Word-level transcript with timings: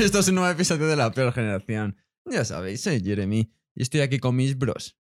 Esto 0.04 0.20
es 0.20 0.28
un 0.28 0.36
nuevo 0.36 0.50
episodio 0.50 0.86
de 0.86 0.96
La 0.96 1.10
Peor 1.10 1.30
Generación. 1.34 1.94
Ya 2.24 2.46
sabéis, 2.46 2.80
soy 2.80 3.02
Jeremy 3.02 3.52
y 3.74 3.82
estoy 3.82 4.00
aquí 4.00 4.18
con 4.18 4.34
mis 4.34 4.56
bros. 4.56 4.98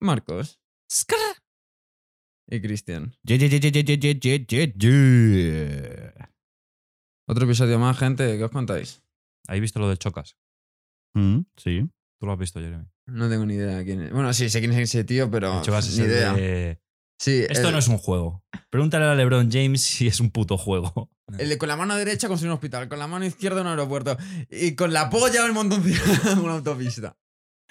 Marcos. 0.00 0.58
Skr. 0.90 1.14
Y 2.48 2.60
Cristian. 2.60 3.14
Otro 7.28 7.44
episodio 7.44 7.78
más, 7.78 7.96
gente. 7.96 8.36
¿Qué 8.36 8.42
os 8.42 8.50
contáis? 8.50 9.04
¿Habéis 9.46 9.62
visto 9.62 9.78
lo 9.78 9.88
del 9.88 9.98
Chocas? 9.98 10.36
Mm, 11.14 11.42
sí. 11.56 11.88
Tú 12.18 12.26
lo 12.26 12.32
has 12.32 12.38
visto, 12.40 12.58
Jeremy. 12.58 12.86
No 13.06 13.28
tengo 13.28 13.46
ni 13.46 13.54
idea 13.54 13.76
de 13.76 13.84
quién 13.84 14.02
es. 14.02 14.12
Bueno, 14.12 14.32
sí, 14.32 14.50
sé 14.50 14.58
quién 14.58 14.72
es 14.72 14.78
ese 14.78 15.04
tío, 15.04 15.30
pero. 15.30 15.62
Chocas 15.62 15.88
ni 15.96 16.04
Sí, 17.22 17.44
Esto 17.48 17.68
el, 17.68 17.72
no 17.74 17.78
es 17.78 17.86
un 17.86 17.98
juego. 17.98 18.42
Pregúntale 18.68 19.04
a 19.04 19.14
LeBron 19.14 19.48
James 19.48 19.80
si 19.80 20.08
es 20.08 20.18
un 20.18 20.30
puto 20.32 20.58
juego. 20.58 21.08
el 21.38 21.56
con 21.56 21.68
la 21.68 21.76
mano 21.76 21.94
derecha 21.94 22.26
construir 22.26 22.50
un 22.50 22.54
hospital, 22.54 22.88
con 22.88 22.98
la 22.98 23.06
mano 23.06 23.24
izquierda 23.24 23.60
un 23.60 23.68
aeropuerto 23.68 24.16
y 24.50 24.74
con 24.74 24.92
la 24.92 25.08
polla 25.08 25.46
el 25.46 25.52
montón 25.52 25.84
de 25.84 25.92
una 26.42 26.54
autopista. 26.54 27.16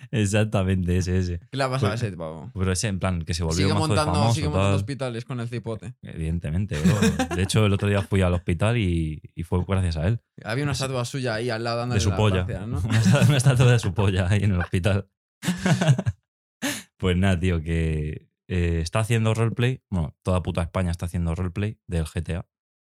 Exactamente, 0.09 0.97
ese, 0.97 1.17
ese. 1.19 1.39
¿Qué 1.51 1.57
le 1.57 1.63
ha 1.63 1.69
pasado 1.69 1.87
a 1.87 1.91
Pues- 1.91 2.03
ese 2.03 2.15
pavo? 2.17 2.49
Pero 2.55 2.71
ese, 2.71 2.87
en 2.87 2.99
plan, 2.99 3.23
que 3.23 3.33
se 3.33 3.43
volvió 3.43 3.57
Sigue 3.57 3.73
mazo 3.73 3.81
de 3.81 3.87
montando, 3.89 4.13
famoso, 4.13 4.33
sigue 4.35 4.47
montando 4.47 4.69
tal. 4.69 4.75
hospitales 4.77 5.25
con 5.25 5.39
el 5.41 5.47
cipote. 5.49 5.93
Evidentemente, 6.01 6.77
bro. 6.79 7.35
De 7.35 7.43
hecho, 7.43 7.65
el 7.65 7.73
otro 7.73 7.87
día 7.89 8.01
fui 8.01 8.21
al 8.21 8.33
hospital 8.33 8.77
y, 8.77 9.21
y 9.35 9.43
fue 9.43 9.63
gracias 9.67 9.97
a 9.97 10.07
él. 10.07 10.21
Había 10.43 10.63
una 10.63 10.73
estatua 10.73 11.03
suya 11.05 11.35
ahí 11.35 11.49
al 11.49 11.63
lado 11.63 11.79
dándole 11.79 11.99
De 11.99 12.03
su 12.03 12.09
las 12.09 12.17
polla. 12.17 12.45
¿no? 12.65 12.79
Una 13.27 13.37
estatua 13.37 13.71
de 13.73 13.79
su 13.79 13.93
polla 13.93 14.27
ahí 14.29 14.43
en 14.43 14.53
el 14.53 14.59
hospital. 14.59 15.07
pues 16.97 17.17
nada, 17.17 17.39
tío, 17.39 17.61
que 17.61 18.30
eh, 18.53 18.81
está 18.81 18.99
haciendo 18.99 19.33
roleplay. 19.33 19.81
Bueno, 19.89 20.15
toda 20.23 20.43
puta 20.43 20.61
España 20.61 20.91
está 20.91 21.05
haciendo 21.05 21.33
roleplay 21.35 21.77
del 21.87 22.05
GTA. 22.05 22.45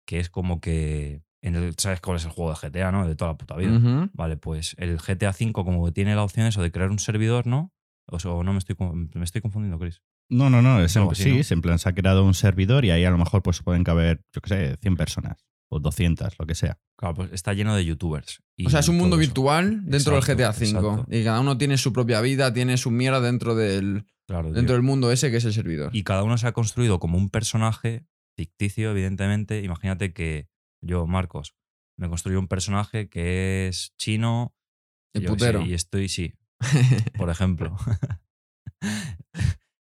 Que 0.08 0.20
es 0.20 0.30
como 0.30 0.60
que. 0.60 1.22
En 1.42 1.56
el, 1.56 1.74
¿Sabes 1.78 2.00
cuál 2.00 2.16
es 2.18 2.24
el 2.26 2.32
juego 2.32 2.52
de 2.54 2.58
GTA, 2.70 2.92
no? 2.92 3.06
De 3.08 3.16
toda 3.16 3.32
la 3.32 3.38
puta 3.38 3.56
vida. 3.58 4.10
Vale, 4.14 4.38
pues 4.38 4.76
el 4.80 4.98
GTA 4.98 5.32
V 5.32 5.52
como 5.52 5.86
que 5.86 5.92
tiene 5.92 6.16
la 6.16 6.24
opción 6.24 6.48
eso 6.48 6.62
de 6.62 6.72
crear 6.72 6.90
un 6.90 7.00
servidor, 7.00 7.48
¿no? 7.48 7.74
O 8.08 8.18
sea, 8.20 8.32
o 8.32 8.44
no 8.44 8.54
me 8.54 8.60
estoy, 8.60 8.76
me 9.14 9.24
estoy 9.26 9.42
confundiendo, 9.42 9.78
Chris. 9.78 10.02
No, 10.30 10.50
no, 10.50 10.62
no. 10.62 10.82
Es 10.82 10.96
en- 10.96 11.02
Algo 11.02 11.12
así, 11.12 11.24
sí, 11.24 11.30
¿no? 11.32 11.36
es 11.38 11.52
en 11.52 11.62
plan, 11.62 11.80
se 11.80 11.90
ha 11.90 11.94
creado 11.94 12.24
un 12.26 12.34
servidor 12.34 12.86
y 12.86 12.92
ahí 12.92 13.04
a 13.04 13.12
lo 13.12 13.18
mejor 13.18 13.44
pues 13.44 13.62
pueden 13.62 13.84
caber, 13.84 14.22
yo 14.34 14.42
qué 14.42 14.50
sé, 14.50 14.78
100 14.82 14.96
personas 14.96 15.46
o 15.70 15.80
200, 15.82 16.34
lo 16.40 16.46
que 16.46 16.56
sea. 16.56 16.78
Claro, 16.98 17.16
pues 17.16 17.34
está 17.34 17.54
lleno 17.54 17.76
de 17.76 17.84
youtubers. 17.84 18.42
y 18.56 18.66
O 18.68 18.70
sea, 18.70 18.80
es 18.80 18.88
un 18.88 18.98
mundo 18.98 19.18
eso. 19.18 19.22
virtual 19.28 19.82
dentro 19.86 20.16
Exacto, 20.18 20.38
del 20.42 20.48
GTA 20.48 20.50
V. 20.52 20.66
exacto. 20.66 21.06
Y 21.10 21.24
cada 21.26 21.40
uno 21.42 21.58
tiene 21.58 21.78
su 21.78 21.92
propia 21.92 22.22
vida, 22.22 22.54
tiene 22.54 22.78
su 22.78 22.90
mierda 22.90 23.20
dentro 23.20 23.54
del, 23.56 24.06
Claro, 24.28 24.50
tío. 24.50 24.56
dentro 24.56 24.76
del 24.76 24.84
mundo 24.84 25.12
ese 25.12 25.32
que 25.32 25.38
es 25.38 25.46
el 25.46 25.54
servidor. 25.54 25.96
Y 25.96 26.04
cada 26.04 26.24
uno 26.24 26.38
se 26.38 26.48
ha 26.48 26.54
construido 26.54 27.00
como 27.00 27.18
un 27.18 27.30
personaje 27.30 28.06
ficticio, 28.36 28.92
evidentemente. 28.92 29.62
Imagínate 29.64 30.14
que 30.14 30.48
yo, 30.82 31.06
Marcos, 31.08 31.56
me 31.98 32.10
construyo 32.10 32.40
un 32.40 32.48
personaje 32.48 33.10
que 33.10 33.68
es 33.68 33.94
chino. 33.98 34.56
El 35.14 35.28
sé, 35.40 35.62
y 35.66 35.74
estoy, 35.74 36.10
sí, 36.10 36.34
por 37.18 37.30
ejemplo. 37.30 37.76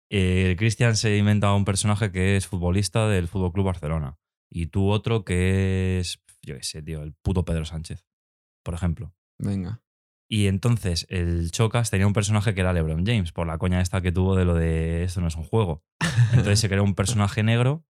Eh, 0.09 0.55
Cristian 0.57 0.95
se 0.95 1.17
inventa 1.17 1.53
un 1.53 1.65
personaje 1.65 2.13
que 2.13 2.37
es 2.37 2.47
futbolista 2.47 3.09
del 3.09 3.27
Fútbol 3.27 3.51
Club 3.51 3.65
Barcelona. 3.65 4.17
Y 4.49 4.67
tú 4.67 4.89
otro 4.89 5.25
que 5.25 5.99
es, 5.99 6.23
yo 6.41 6.55
qué 6.55 6.63
sé, 6.63 6.81
tío, 6.81 7.03
el 7.03 7.13
puto 7.13 7.43
Pedro 7.43 7.65
Sánchez, 7.65 8.05
por 8.63 8.73
ejemplo. 8.73 9.13
Venga. 9.37 9.81
Y 10.29 10.47
entonces 10.47 11.05
el 11.09 11.51
Chocas 11.51 11.89
tenía 11.89 12.05
un 12.07 12.13
personaje 12.13 12.53
que 12.53 12.61
era 12.61 12.73
LeBron 12.73 13.05
James, 13.05 13.31
por 13.31 13.47
la 13.47 13.57
coña 13.57 13.79
esta 13.81 14.01
que 14.01 14.11
tuvo 14.11 14.35
de 14.35 14.43
lo 14.45 14.55
de 14.55 15.03
esto 15.03 15.21
no 15.21 15.27
es 15.27 15.35
un 15.35 15.43
juego. 15.43 15.83
Entonces 16.31 16.59
se 16.59 16.67
creó 16.69 16.83
un 16.83 16.95
personaje 16.95 17.43
negro, 17.43 17.85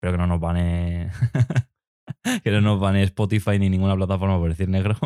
pero 0.00 0.12
que 0.12 0.18
no 0.18 0.26
nos 0.26 0.38
bane. 0.40 1.10
que 2.44 2.50
no 2.50 2.60
nos 2.60 2.78
bane 2.80 3.02
Spotify 3.04 3.58
ni 3.58 3.68
ninguna 3.70 3.96
plataforma 3.96 4.38
por 4.38 4.50
decir 4.50 4.68
negro. 4.68 4.96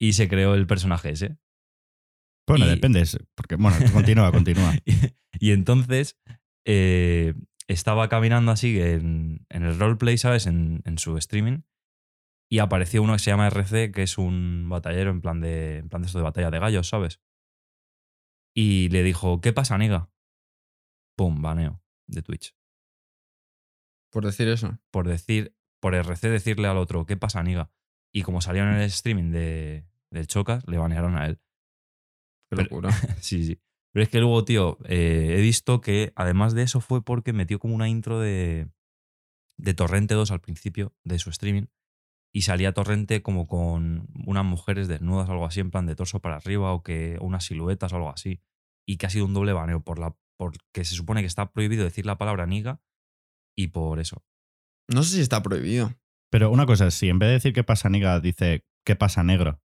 Y 0.00 0.14
se 0.14 0.28
creó 0.28 0.54
el 0.54 0.66
personaje 0.66 1.10
ese. 1.10 1.36
Bueno, 2.48 2.66
Y- 2.66 2.70
depende, 2.70 3.04
porque 3.36 3.54
bueno, 3.54 3.76
continúa, 3.92 4.32
continúa. 4.32 4.74
Y, 4.84 5.48
y 5.48 5.52
entonces 5.52 6.18
eh, 6.66 7.34
estaba 7.68 8.08
caminando 8.08 8.50
así 8.52 8.80
en, 8.80 9.46
en 9.48 9.62
el 9.62 9.78
roleplay, 9.78 10.18
¿sabes? 10.18 10.46
En, 10.48 10.82
en 10.84 10.98
su 10.98 11.16
streaming. 11.16 11.60
Y 12.52 12.58
apareció 12.58 13.02
uno 13.02 13.14
que 13.14 13.18
se 13.18 13.30
llama 13.30 13.46
RC, 13.46 13.92
que 13.92 14.02
es 14.02 14.18
un 14.18 14.68
batallero 14.68 15.10
en 15.10 15.22
plan 15.22 15.40
de, 15.40 15.78
en 15.78 15.88
plan 15.88 16.02
de 16.02 16.06
esto 16.06 16.18
de 16.18 16.24
batalla 16.24 16.50
de 16.50 16.58
gallos, 16.58 16.86
¿sabes? 16.86 17.18
Y 18.54 18.90
le 18.90 19.02
dijo, 19.02 19.40
¿qué 19.40 19.54
pasa, 19.54 19.78
niga? 19.78 20.10
Pum, 21.16 21.40
baneo 21.40 21.82
de 22.06 22.20
Twitch. 22.20 22.54
Por 24.10 24.26
decir 24.26 24.48
eso. 24.48 24.78
Por 24.90 25.08
decir, 25.08 25.56
por 25.80 25.94
RC 25.94 26.28
decirle 26.28 26.68
al 26.68 26.76
otro, 26.76 27.06
¿qué 27.06 27.16
pasa, 27.16 27.42
niga? 27.42 27.70
Y 28.12 28.20
como 28.20 28.42
salió 28.42 28.64
en 28.64 28.74
el 28.74 28.82
streaming 28.82 29.30
de, 29.30 29.86
del 30.10 30.26
Chocas, 30.26 30.68
le 30.68 30.76
banearon 30.76 31.16
a 31.16 31.28
él. 31.28 31.36
Qué 32.50 32.56
Pero- 32.56 32.62
locura. 32.64 32.90
Sí, 33.22 33.46
sí. 33.46 33.62
Pero 33.94 34.02
es 34.02 34.10
que 34.10 34.18
luego, 34.20 34.44
tío, 34.44 34.76
eh, 34.84 35.36
he 35.38 35.40
visto 35.40 35.80
que 35.80 36.12
además 36.16 36.52
de 36.52 36.64
eso 36.64 36.82
fue 36.82 37.02
porque 37.02 37.32
metió 37.32 37.58
como 37.58 37.74
una 37.74 37.88
intro 37.88 38.20
de, 38.20 38.68
de 39.56 39.72
Torrente 39.72 40.12
2 40.12 40.30
al 40.32 40.42
principio 40.42 40.94
de 41.02 41.18
su 41.18 41.30
streaming 41.30 41.64
y 42.34 42.42
salía 42.42 42.72
Torrente 42.72 43.22
como 43.22 43.46
con 43.46 44.08
unas 44.26 44.44
mujeres 44.44 44.88
desnudas 44.88 45.28
o 45.28 45.32
algo 45.32 45.46
así, 45.46 45.60
en 45.60 45.70
plan 45.70 45.86
de 45.86 45.94
torso 45.94 46.20
para 46.20 46.36
arriba 46.36 46.72
o, 46.72 46.82
que, 46.82 47.16
o 47.20 47.24
unas 47.26 47.44
siluetas 47.44 47.92
o 47.92 47.96
algo 47.96 48.08
así. 48.10 48.40
Y 48.86 48.96
que 48.96 49.06
ha 49.06 49.10
sido 49.10 49.26
un 49.26 49.34
doble 49.34 49.52
baneo 49.52 49.80
por 49.82 49.98
la, 49.98 50.16
porque 50.38 50.84
se 50.84 50.94
supone 50.94 51.20
que 51.20 51.26
está 51.26 51.52
prohibido 51.52 51.84
decir 51.84 52.06
la 52.06 52.16
palabra 52.18 52.46
niga 52.46 52.80
y 53.56 53.68
por 53.68 54.00
eso. 54.00 54.24
No 54.88 55.02
sé 55.02 55.16
si 55.16 55.20
está 55.20 55.42
prohibido. 55.42 55.94
Pero 56.30 56.50
una 56.50 56.64
cosa, 56.66 56.90
si 56.90 57.08
en 57.10 57.18
vez 57.18 57.28
de 57.28 57.32
decir 57.34 57.52
qué 57.52 57.62
pasa 57.64 57.88
niga, 57.90 58.18
dice 58.18 58.64
qué 58.84 58.96
pasa 58.96 59.22
negro. 59.22 59.60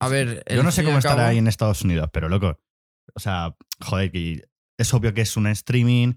A 0.00 0.08
ver, 0.08 0.44
Yo 0.52 0.62
no 0.62 0.70
sé 0.72 0.84
cómo 0.84 0.98
estará 0.98 1.16
cabo- 1.16 1.28
ahí 1.28 1.38
en 1.38 1.46
Estados 1.46 1.82
Unidos, 1.82 2.10
pero 2.12 2.28
loco. 2.28 2.60
O 3.14 3.20
sea, 3.20 3.56
joder, 3.80 4.10
que 4.12 4.42
es 4.78 4.92
obvio 4.94 5.14
que 5.14 5.22
es 5.22 5.36
un 5.36 5.46
streaming, 5.46 6.14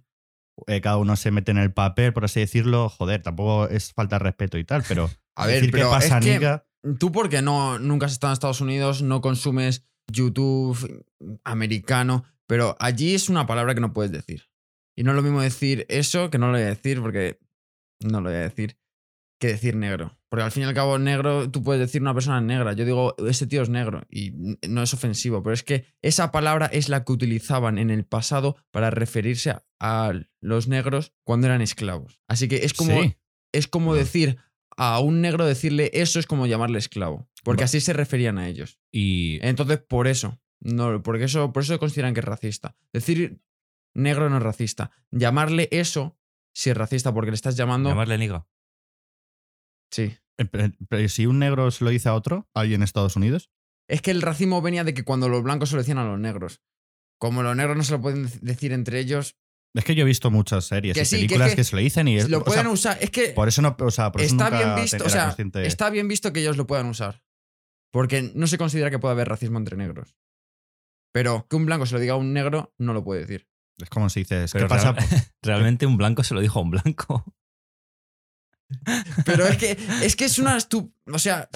eh, 0.68 0.82
cada 0.82 0.98
uno 0.98 1.16
se 1.16 1.32
mete 1.32 1.52
en 1.52 1.58
el 1.58 1.72
papel, 1.74 2.12
por 2.14 2.26
así 2.26 2.40
decirlo. 2.40 2.90
Joder, 2.90 3.22
tampoco 3.22 3.68
es 3.70 3.94
falta 3.94 4.18
de 4.18 4.24
respeto 4.26 4.58
y 4.58 4.64
tal, 4.66 4.84
pero 4.88 5.10
A 5.44 5.48
ver, 5.48 5.56
decir 5.56 5.72
pero 5.72 5.88
qué 5.88 5.92
pasa 5.96 6.18
es 6.20 6.26
que 6.26 6.34
niga. 6.34 6.66
tú 7.00 7.12
porque 7.12 7.42
no, 7.42 7.80
nunca 7.80 8.06
has 8.06 8.14
estado 8.14 8.32
en 8.32 8.34
Estados 8.34 8.62
Unidos, 8.62 9.02
no 9.02 9.22
consumes 9.22 9.84
YouTube 10.12 11.06
americano, 11.44 12.24
pero 12.48 12.76
allí 12.80 13.14
es 13.16 13.30
una 13.30 13.46
palabra 13.48 13.74
que 13.76 13.82
no 13.82 13.94
puedes 13.94 14.12
decir. 14.12 14.44
Y 14.96 15.04
no 15.04 15.12
es 15.12 15.16
lo 15.16 15.22
mismo 15.22 15.42
decir 15.42 15.86
eso, 15.90 16.30
que 16.30 16.38
no 16.38 16.48
lo 16.48 16.54
voy 16.54 16.64
a 16.64 16.66
decir 16.68 17.02
porque 17.02 17.40
no 18.02 18.20
lo 18.22 18.30
voy 18.30 18.38
a 18.38 18.42
decir, 18.44 18.78
que 19.40 19.48
decir 19.48 19.76
negro. 19.76 20.18
Porque 20.30 20.44
al 20.44 20.52
fin 20.52 20.64
y 20.64 20.66
al 20.66 20.74
cabo, 20.74 20.98
negro, 20.98 21.50
tú 21.50 21.62
puedes 21.64 21.80
decir 21.80 22.02
una 22.02 22.14
persona 22.14 22.40
negra. 22.42 22.74
Yo 22.74 22.86
digo, 22.86 23.16
ese 23.28 23.48
tío 23.48 23.62
es 23.62 23.70
negro 23.70 24.04
y 24.10 24.32
no 24.68 24.82
es 24.84 24.94
ofensivo, 24.94 25.44
pero 25.44 25.54
es 25.54 25.64
que 25.64 25.86
esa 26.02 26.32
palabra 26.32 26.68
es 26.68 26.90
la 26.90 27.04
que 27.04 27.12
utilizaban 27.12 27.78
en 27.78 27.90
el 27.90 28.06
pasado 28.06 28.56
para 28.72 28.90
referirse 28.92 29.52
a, 29.52 29.64
a 29.80 30.14
los 30.42 30.68
negros 30.68 31.14
cuando 31.26 31.48
eran 31.48 31.62
esclavos. 31.62 32.22
Así 32.28 32.48
que 32.48 32.66
es 32.66 32.74
como, 32.74 33.02
Sí. 33.02 33.18
es 33.54 33.68
como 33.68 33.94
decir 33.96 34.38
a 34.84 35.00
un 35.00 35.22
negro 35.22 35.46
decirle 35.46 35.92
eso 35.94 36.20
es 36.20 36.26
como 36.26 36.48
llamarle 36.48 36.80
esclavo. 36.80 37.30
Porque 37.44 37.62
Va. 37.62 37.66
así 37.66 37.80
se 37.82 37.94
referían 37.94 38.38
a 38.40 38.48
ellos. 38.48 38.80
Y 38.92 39.40
Entonces, 39.46 39.80
por 39.80 40.08
eso. 40.08 40.40
No, 40.60 41.02
porque 41.04 41.26
eso, 41.26 41.52
por 41.54 41.64
eso 41.64 41.78
consideran 41.80 42.14
que 42.14 42.20
es 42.22 42.26
racista. 42.26 42.76
Decir 42.94 43.42
negro 43.94 44.30
no 44.30 44.38
es 44.38 44.44
racista. 44.44 44.92
Llamarle 45.12 45.68
eso 45.72 46.18
sí 46.54 46.70
es 46.72 46.78
racista 46.78 47.14
porque 47.14 47.32
le 47.32 47.36
estás 47.36 47.56
llamando. 47.58 47.90
Llamarle 47.90 48.18
niga. 48.18 48.48
Sí. 49.92 50.18
eh, 50.38 50.46
pero- 50.46 50.74
pero 50.90 51.10
si 51.10 51.26
un 51.28 51.40
negro 51.40 51.70
se 51.70 51.84
lo 51.84 51.90
dice 51.92 52.10
a 52.10 52.16
otro, 52.16 52.50
ahí 52.56 52.74
en 52.74 52.82
Estados 52.84 53.16
Unidos, 53.16 53.50
Es 53.88 54.02
que 54.02 54.12
el 54.12 54.22
racismo 54.22 54.62
venía 54.62 54.84
de 54.86 54.94
que 54.94 55.04
cuando 55.04 55.28
los 55.28 55.44
blancos 55.44 55.70
se 55.70 55.76
lo 55.76 55.82
decían 55.82 55.98
a 55.98 56.06
los 56.06 56.18
negros. 56.18 56.62
Como 57.20 57.44
los 57.44 57.56
negros 57.58 57.76
no 57.76 57.84
se 57.84 57.92
lo 57.92 58.02
pueden 58.02 58.26
dec- 58.28 58.40
decir 58.40 58.72
entre 58.72 59.00
ellos, 59.00 59.36
es 59.74 59.86
que 59.86 59.96
yo 59.96 60.02
he 60.04 60.06
visto 60.06 60.30
muchas 60.32 60.66
series 60.66 60.94
Que 60.96 61.02
y 61.02 61.06
sí, 61.06 61.10
que 61.12 61.16
es 61.16 61.28
películas 61.28 61.50
que, 61.52 61.56
que 61.58 61.64
se 61.64 61.76
lo 61.76 61.82
dicen 61.82 62.08
y 62.08 62.18
es- 62.18 62.30
lo 62.30 62.38
o 62.38 62.42
sea, 62.42 62.46
pueden 62.46 62.68
usar. 62.68 62.98
Es 63.02 63.10
que 63.10 63.30
por 63.30 63.48
eso 63.48 63.62
no, 63.62 63.76
o 63.80 63.92
sea, 63.92 64.12
por 64.12 64.22
eso 64.22 64.34
está 64.36 64.50
nunca 64.50 64.58
bien 64.74 64.76
visto. 64.84 65.04
O 65.06 65.10
sea, 65.10 65.26
consciente. 65.28 65.66
está 65.66 65.90
bien 65.90 66.08
visto 66.08 66.34
que 66.34 66.42
ellos 66.42 66.58
lo 66.58 66.68
puedan 66.68 66.88
usar. 66.88 67.24
Porque 67.92 68.32
no 68.36 68.48
se 68.48 68.58
considera 68.58 68.90
que 68.90 69.00
pueda 69.00 69.14
haber 69.14 69.28
racismo 69.28 69.58
entre 69.60 69.76
negros. 69.78 70.16
Pero 71.14 71.46
que 71.50 71.56
un 71.58 71.66
blanco 71.66 71.86
se 71.86 71.94
lo 71.94 72.00
diga 72.00 72.14
a 72.14 72.18
un 72.18 72.32
negro, 72.34 72.74
no 72.78 72.94
lo 72.94 73.04
puede 73.04 73.22
decir. 73.22 73.48
Es 73.78 73.90
como 73.90 74.10
si 74.10 74.22
dices, 74.22 74.52
Pero 74.54 74.66
¿qué 74.66 74.70
pasa? 74.70 74.94
real- 74.94 75.08
realmente 75.42 75.86
un 75.86 75.98
blanco 75.98 76.24
se 76.24 76.34
lo 76.34 76.40
dijo 76.42 76.60
a 76.60 76.62
un 76.62 76.72
blanco. 76.72 77.36
Pero 79.26 79.46
es 79.48 79.58
que 79.58 79.78
es, 80.04 80.16
que 80.16 80.26
es 80.26 80.40
una 80.40 80.58
estu- 80.58 80.94
O 81.12 81.20
sea, 81.20 81.50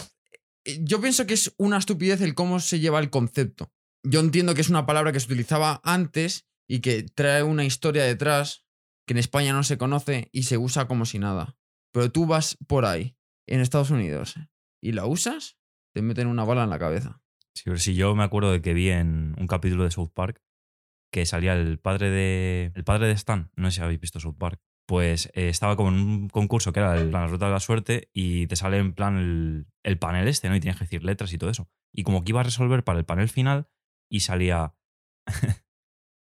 yo 0.81 0.99
pienso 0.99 1.25
que 1.25 1.33
es 1.33 1.53
una 1.57 1.77
estupidez 1.77 2.21
el 2.21 2.33
cómo 2.35 2.59
se 2.59 2.79
lleva 2.79 2.99
el 2.99 3.09
concepto. 3.09 3.71
Yo 4.03 4.19
entiendo 4.19 4.53
que 4.53 4.61
es 4.61 4.69
una 4.69 4.85
palabra 4.85 5.11
que 5.11 5.19
se 5.19 5.25
utilizaba 5.27 5.79
antes 5.83 6.45
y 6.67 6.79
que 6.79 7.03
trae 7.03 7.43
una 7.43 7.65
historia 7.65 8.03
detrás 8.03 8.65
que 9.07 9.13
en 9.13 9.19
España 9.19 9.53
no 9.53 9.63
se 9.63 9.77
conoce 9.77 10.29
y 10.31 10.43
se 10.43 10.57
usa 10.57 10.87
como 10.87 11.05
si 11.05 11.19
nada. 11.19 11.57
Pero 11.91 12.11
tú 12.11 12.25
vas 12.25 12.57
por 12.67 12.85
ahí, 12.85 13.15
en 13.47 13.61
Estados 13.61 13.91
Unidos, 13.91 14.35
y 14.81 14.91
la 14.91 15.05
usas, 15.05 15.57
te 15.93 16.01
meten 16.01 16.27
una 16.27 16.43
bala 16.43 16.63
en 16.63 16.69
la 16.69 16.79
cabeza. 16.79 17.21
Sí, 17.55 17.63
pero 17.65 17.77
si 17.77 17.95
yo 17.95 18.15
me 18.15 18.23
acuerdo 18.23 18.51
de 18.51 18.61
que 18.61 18.73
vi 18.73 18.89
en 18.89 19.35
un 19.39 19.47
capítulo 19.47 19.83
de 19.83 19.91
South 19.91 20.11
Park 20.13 20.41
que 21.11 21.25
salía 21.25 21.53
el 21.53 21.79
padre 21.79 22.09
de 22.09 22.71
el 22.75 22.83
padre 22.83 23.07
de 23.07 23.13
Stan, 23.13 23.49
no 23.55 23.71
sé 23.71 23.77
si 23.77 23.81
habéis 23.81 24.01
visto 24.01 24.19
South 24.19 24.35
Park, 24.37 24.59
pues 24.85 25.27
eh, 25.33 25.47
estaba 25.47 25.77
como 25.77 25.89
en 25.89 25.95
un 25.95 26.29
concurso 26.29 26.73
que 26.73 26.81
era 26.81 26.97
el, 26.97 27.11
la 27.11 27.27
ruta 27.27 27.45
de 27.45 27.53
la 27.53 27.59
suerte 27.59 28.09
y 28.13 28.47
te 28.47 28.57
sale 28.57 28.77
en 28.77 28.93
plan 28.93 29.17
el, 29.17 29.67
el 29.83 29.97
panel 29.97 30.27
este, 30.27 30.49
¿no? 30.49 30.55
Y 30.55 30.59
tienes 30.59 30.77
que 30.77 30.85
decir 30.85 31.03
letras 31.03 31.31
y 31.31 31.37
todo 31.37 31.49
eso. 31.49 31.69
Y 31.93 32.03
como 32.03 32.23
que 32.23 32.31
iba 32.31 32.41
a 32.41 32.43
resolver 32.43 32.83
para 32.83 32.99
el 32.99 33.05
panel 33.05 33.29
final 33.29 33.69
y 34.09 34.19
salía 34.19 34.75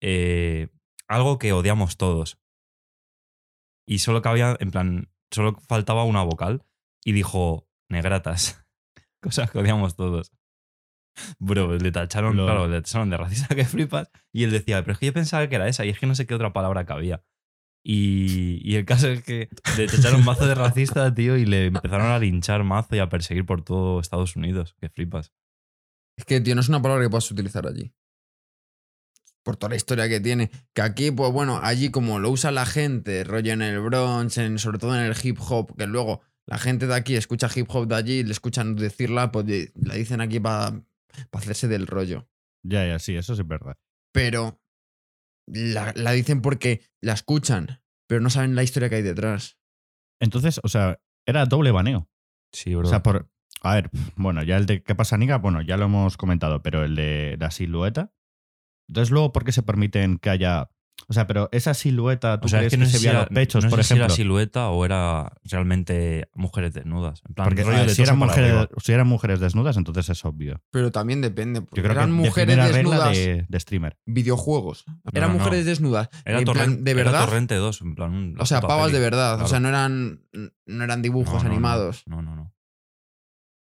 eh, 0.02 0.68
algo 1.08 1.38
que 1.38 1.52
odiamos 1.52 1.96
todos. 1.96 2.38
Y 3.86 3.98
solo 4.00 4.20
cabía, 4.22 4.56
en 4.60 4.70
plan, 4.70 5.10
solo 5.30 5.54
faltaba 5.68 6.04
una 6.04 6.22
vocal 6.22 6.64
y 7.04 7.12
dijo 7.12 7.66
negratas. 7.90 8.64
Cosas 9.22 9.50
que 9.50 9.58
odiamos 9.58 9.96
todos. 9.96 10.32
Bro, 11.38 11.76
le 11.76 11.92
tacharon, 11.92 12.36
Lo- 12.36 12.44
claro, 12.46 12.68
le 12.68 12.80
tacharon 12.82 13.10
de 13.10 13.16
racista 13.16 13.54
que 13.54 13.64
flipas. 13.64 14.10
Y 14.32 14.44
él 14.44 14.50
decía, 14.50 14.82
pero 14.82 14.92
es 14.92 14.98
que 14.98 15.06
yo 15.06 15.12
pensaba 15.12 15.48
que 15.48 15.54
era 15.56 15.68
esa 15.68 15.84
y 15.84 15.90
es 15.90 15.98
que 15.98 16.06
no 16.06 16.14
sé 16.14 16.26
qué 16.26 16.34
otra 16.34 16.52
palabra 16.52 16.84
cabía. 16.84 17.24
Y, 17.84 18.60
y 18.62 18.76
el 18.76 18.84
caso 18.84 19.08
es 19.08 19.22
que 19.24 19.48
le 19.76 19.86
tacharon 19.88 20.24
mazo 20.24 20.46
de 20.46 20.54
racista, 20.54 21.12
tío, 21.14 21.36
y 21.36 21.44
le 21.44 21.66
empezaron 21.66 22.06
a 22.06 22.18
linchar 22.18 22.62
mazo 22.64 22.94
y 22.94 23.00
a 23.00 23.08
perseguir 23.08 23.44
por 23.44 23.62
todo 23.64 24.00
Estados 24.00 24.36
Unidos. 24.36 24.74
Que 24.80 24.88
flipas. 24.88 25.32
Es 26.16 26.24
que, 26.24 26.40
tío, 26.40 26.54
no 26.54 26.60
es 26.60 26.68
una 26.68 26.80
palabra 26.80 27.04
que 27.04 27.10
puedas 27.10 27.30
utilizar 27.30 27.66
allí. 27.66 27.92
Por 29.42 29.56
toda 29.56 29.70
la 29.70 29.76
historia 29.76 30.08
que 30.08 30.20
tiene. 30.20 30.50
Que 30.72 30.82
aquí, 30.82 31.10
pues 31.10 31.32
bueno, 31.32 31.58
allí 31.62 31.90
como 31.90 32.18
lo 32.18 32.30
usa 32.30 32.50
la 32.52 32.66
gente, 32.66 33.24
rollo 33.24 33.52
en 33.52 33.62
el 33.62 33.80
Bronx, 33.80 34.38
en, 34.38 34.58
sobre 34.58 34.78
todo 34.78 34.94
en 34.94 35.02
el 35.02 35.16
hip 35.20 35.38
hop, 35.40 35.76
que 35.76 35.86
luego 35.86 36.20
la 36.46 36.58
gente 36.58 36.86
de 36.86 36.94
aquí 36.94 37.16
escucha 37.16 37.48
hip 37.54 37.66
hop 37.68 37.88
de 37.88 37.94
allí, 37.96 38.22
le 38.22 38.32
escuchan 38.32 38.76
decirla, 38.76 39.32
pues 39.32 39.46
la 39.74 39.94
dicen 39.94 40.20
aquí 40.20 40.40
para 40.40 40.82
hacerse 41.32 41.68
del 41.68 41.86
rollo. 41.86 42.28
Ya, 42.64 42.86
ya, 42.86 42.98
sí, 42.98 43.16
eso 43.16 43.34
sí 43.34 43.42
es 43.42 43.48
verdad. 43.48 43.76
Pero 44.12 44.60
la, 45.46 45.92
la 45.96 46.12
dicen 46.12 46.40
porque 46.40 46.82
la 47.00 47.12
escuchan, 47.12 47.82
pero 48.06 48.20
no 48.20 48.30
saben 48.30 48.54
la 48.54 48.62
historia 48.62 48.88
que 48.88 48.96
hay 48.96 49.02
detrás. 49.02 49.58
Entonces, 50.20 50.60
o 50.62 50.68
sea, 50.68 51.00
era 51.26 51.46
doble 51.46 51.70
baneo. 51.72 52.08
Sí, 52.52 52.74
bro. 52.74 52.86
O 52.86 52.90
sea, 52.90 53.02
por. 53.02 53.28
A 53.62 53.74
ver, 53.74 53.90
bueno, 54.16 54.42
ya 54.42 54.56
el 54.56 54.66
de 54.66 54.82
¿Qué 54.82 54.94
pasa, 54.94 55.16
Niga? 55.16 55.38
Bueno, 55.38 55.62
ya 55.62 55.76
lo 55.76 55.84
hemos 55.84 56.16
comentado, 56.16 56.62
pero 56.62 56.84
el 56.84 56.94
de 56.94 57.36
la 57.38 57.50
silueta. 57.50 58.12
Entonces, 58.88 59.10
luego, 59.10 59.32
¿por 59.32 59.44
qué 59.44 59.52
se 59.52 59.62
permiten 59.62 60.18
que 60.18 60.30
haya. 60.30 60.70
O 61.08 61.14
sea, 61.14 61.26
pero 61.26 61.48
esa 61.52 61.74
silueta, 61.74 62.38
¿tú 62.40 62.46
o 62.46 62.48
sea, 62.48 62.60
crees 62.60 62.72
es 62.74 62.78
que 62.78 62.84
no 62.84 62.88
se 62.90 63.08
era- 63.08 63.20
los 63.20 63.28
pechos, 63.30 63.64
no 63.64 63.70
por 63.70 63.82
sé 63.82 63.94
si 63.94 63.98
era 63.98 64.08
silueta 64.08 64.68
o 64.68 64.84
era 64.84 65.32
realmente 65.42 66.28
mujeres 66.34 66.72
desnudas. 66.74 67.22
En 67.28 67.34
plan, 67.34 67.48
Porque 67.48 67.64
rollo 67.64 67.76
a 67.76 67.80
ver, 67.80 67.88
de 67.88 67.94
si, 67.96 68.02
eran 68.02 68.18
mujeres, 68.18 68.68
si 68.82 68.92
eran 68.92 69.06
mujeres 69.08 69.40
desnudas, 69.40 69.76
entonces 69.76 70.08
es 70.10 70.24
obvio. 70.24 70.62
Pero 70.70 70.92
también 70.92 71.20
depende. 71.20 71.60
Porque 71.62 71.80
Yo 71.80 71.82
creo 71.82 71.92
eran 71.96 72.10
que 72.10 72.12
mujeres 72.14 72.56
desnudas. 72.56 73.10
de, 73.16 73.46
de 73.48 73.60
streamer. 73.60 73.98
Videojuegos. 74.06 74.84
Eran 75.12 75.32
no, 75.32 75.38
no. 75.38 75.44
mujeres 75.44 75.66
desnudas. 75.66 76.08
Era, 76.24 76.38
en 76.38 76.44
plan, 76.44 76.84
de 76.84 76.90
era 76.92 77.02
verdad. 77.04 77.24
Torrente 77.24 77.56
2, 77.56 77.80
en 77.82 77.94
plan. 77.96 78.12
un- 78.12 78.34
la 78.36 78.42
o 78.42 78.46
sea, 78.46 78.60
pavas 78.60 78.86
peli. 78.86 78.94
de 78.98 79.00
verdad. 79.00 79.42
O 79.42 79.48
sea, 79.48 79.58
no 79.58 79.68
eran, 79.70 80.20
no 80.66 80.84
eran 80.84 81.02
dibujos 81.02 81.44
animados. 81.44 82.04
No, 82.06 82.22
no, 82.22 82.36
no. 82.36 82.54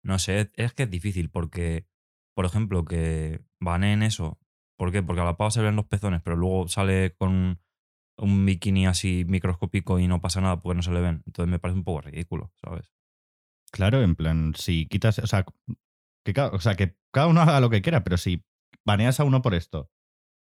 No 0.03 0.19
sé, 0.19 0.51
es 0.55 0.73
que 0.73 0.83
es 0.83 0.89
difícil 0.89 1.29
porque, 1.29 1.87
por 2.35 2.45
ejemplo, 2.45 2.85
que 2.85 3.41
baneen 3.59 4.03
eso. 4.03 4.37
¿Por 4.81 4.91
qué? 4.91 5.03
Porque 5.03 5.21
a 5.21 5.25
la 5.25 5.37
pava 5.37 5.51
se 5.51 5.59
le 5.59 5.65
ven 5.67 5.75
los 5.75 5.85
pezones, 5.85 6.23
pero 6.23 6.35
luego 6.35 6.67
sale 6.67 7.13
con 7.15 7.61
un 8.17 8.45
bikini 8.47 8.87
así 8.87 9.25
microscópico 9.27 9.99
y 9.99 10.07
no 10.07 10.21
pasa 10.21 10.41
nada 10.41 10.59
porque 10.59 10.75
no 10.75 10.81
se 10.81 10.91
le 10.91 11.01
ven. 11.01 11.21
Entonces 11.27 11.51
me 11.51 11.59
parece 11.59 11.77
un 11.77 11.83
poco 11.83 12.01
ridículo, 12.01 12.51
¿sabes? 12.59 12.91
Claro, 13.71 14.01
en 14.01 14.15
plan, 14.15 14.53
si 14.57 14.87
quitas. 14.87 15.19
O 15.19 15.27
sea, 15.27 15.45
que, 16.25 16.33
ca- 16.33 16.47
o 16.47 16.59
sea, 16.59 16.73
que 16.73 16.97
cada 17.13 17.27
uno 17.27 17.41
haga 17.41 17.59
lo 17.59 17.69
que 17.69 17.83
quiera, 17.83 18.03
pero 18.03 18.17
si 18.17 18.43
baneas 18.83 19.19
a 19.19 19.23
uno 19.23 19.43
por 19.43 19.53
esto 19.53 19.91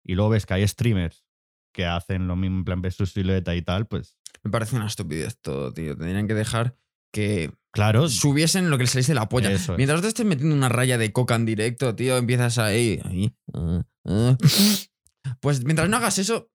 y 0.02 0.14
luego 0.14 0.30
ves 0.30 0.46
que 0.46 0.54
hay 0.54 0.66
streamers 0.66 1.26
que 1.74 1.84
hacen 1.84 2.26
lo 2.26 2.34
mismo, 2.34 2.56
en 2.56 2.64
plan, 2.64 2.80
ves 2.80 2.94
su 2.94 3.04
silueta 3.04 3.54
y 3.54 3.60
tal, 3.60 3.86
pues. 3.86 4.16
Me 4.42 4.50
parece 4.50 4.76
una 4.76 4.86
estupidez 4.86 5.38
todo, 5.42 5.74
tío. 5.74 5.94
Tendrían 5.94 6.26
que 6.26 6.32
dejar 6.32 6.78
que 7.12 7.52
Claro, 7.74 8.08
subiesen 8.08 8.68
lo 8.68 8.76
que 8.76 8.84
les 8.84 8.90
salise 8.90 9.12
de 9.12 9.16
la 9.20 9.28
polla. 9.30 9.50
Eso 9.50 9.72
es. 9.72 9.76
Mientras 9.78 10.02
te 10.02 10.08
estés 10.08 10.26
metiendo 10.26 10.54
una 10.54 10.68
raya 10.68 10.98
de 10.98 11.10
coca 11.12 11.34
en 11.36 11.46
directo, 11.46 11.94
tío, 11.94 12.18
empiezas 12.18 12.58
ahí. 12.58 13.00
ahí 13.04 13.34
ah, 13.54 13.82
ah. 14.06 14.36
Pues 15.40 15.64
mientras 15.64 15.88
no 15.88 15.96
hagas 15.96 16.18
eso, 16.18 16.50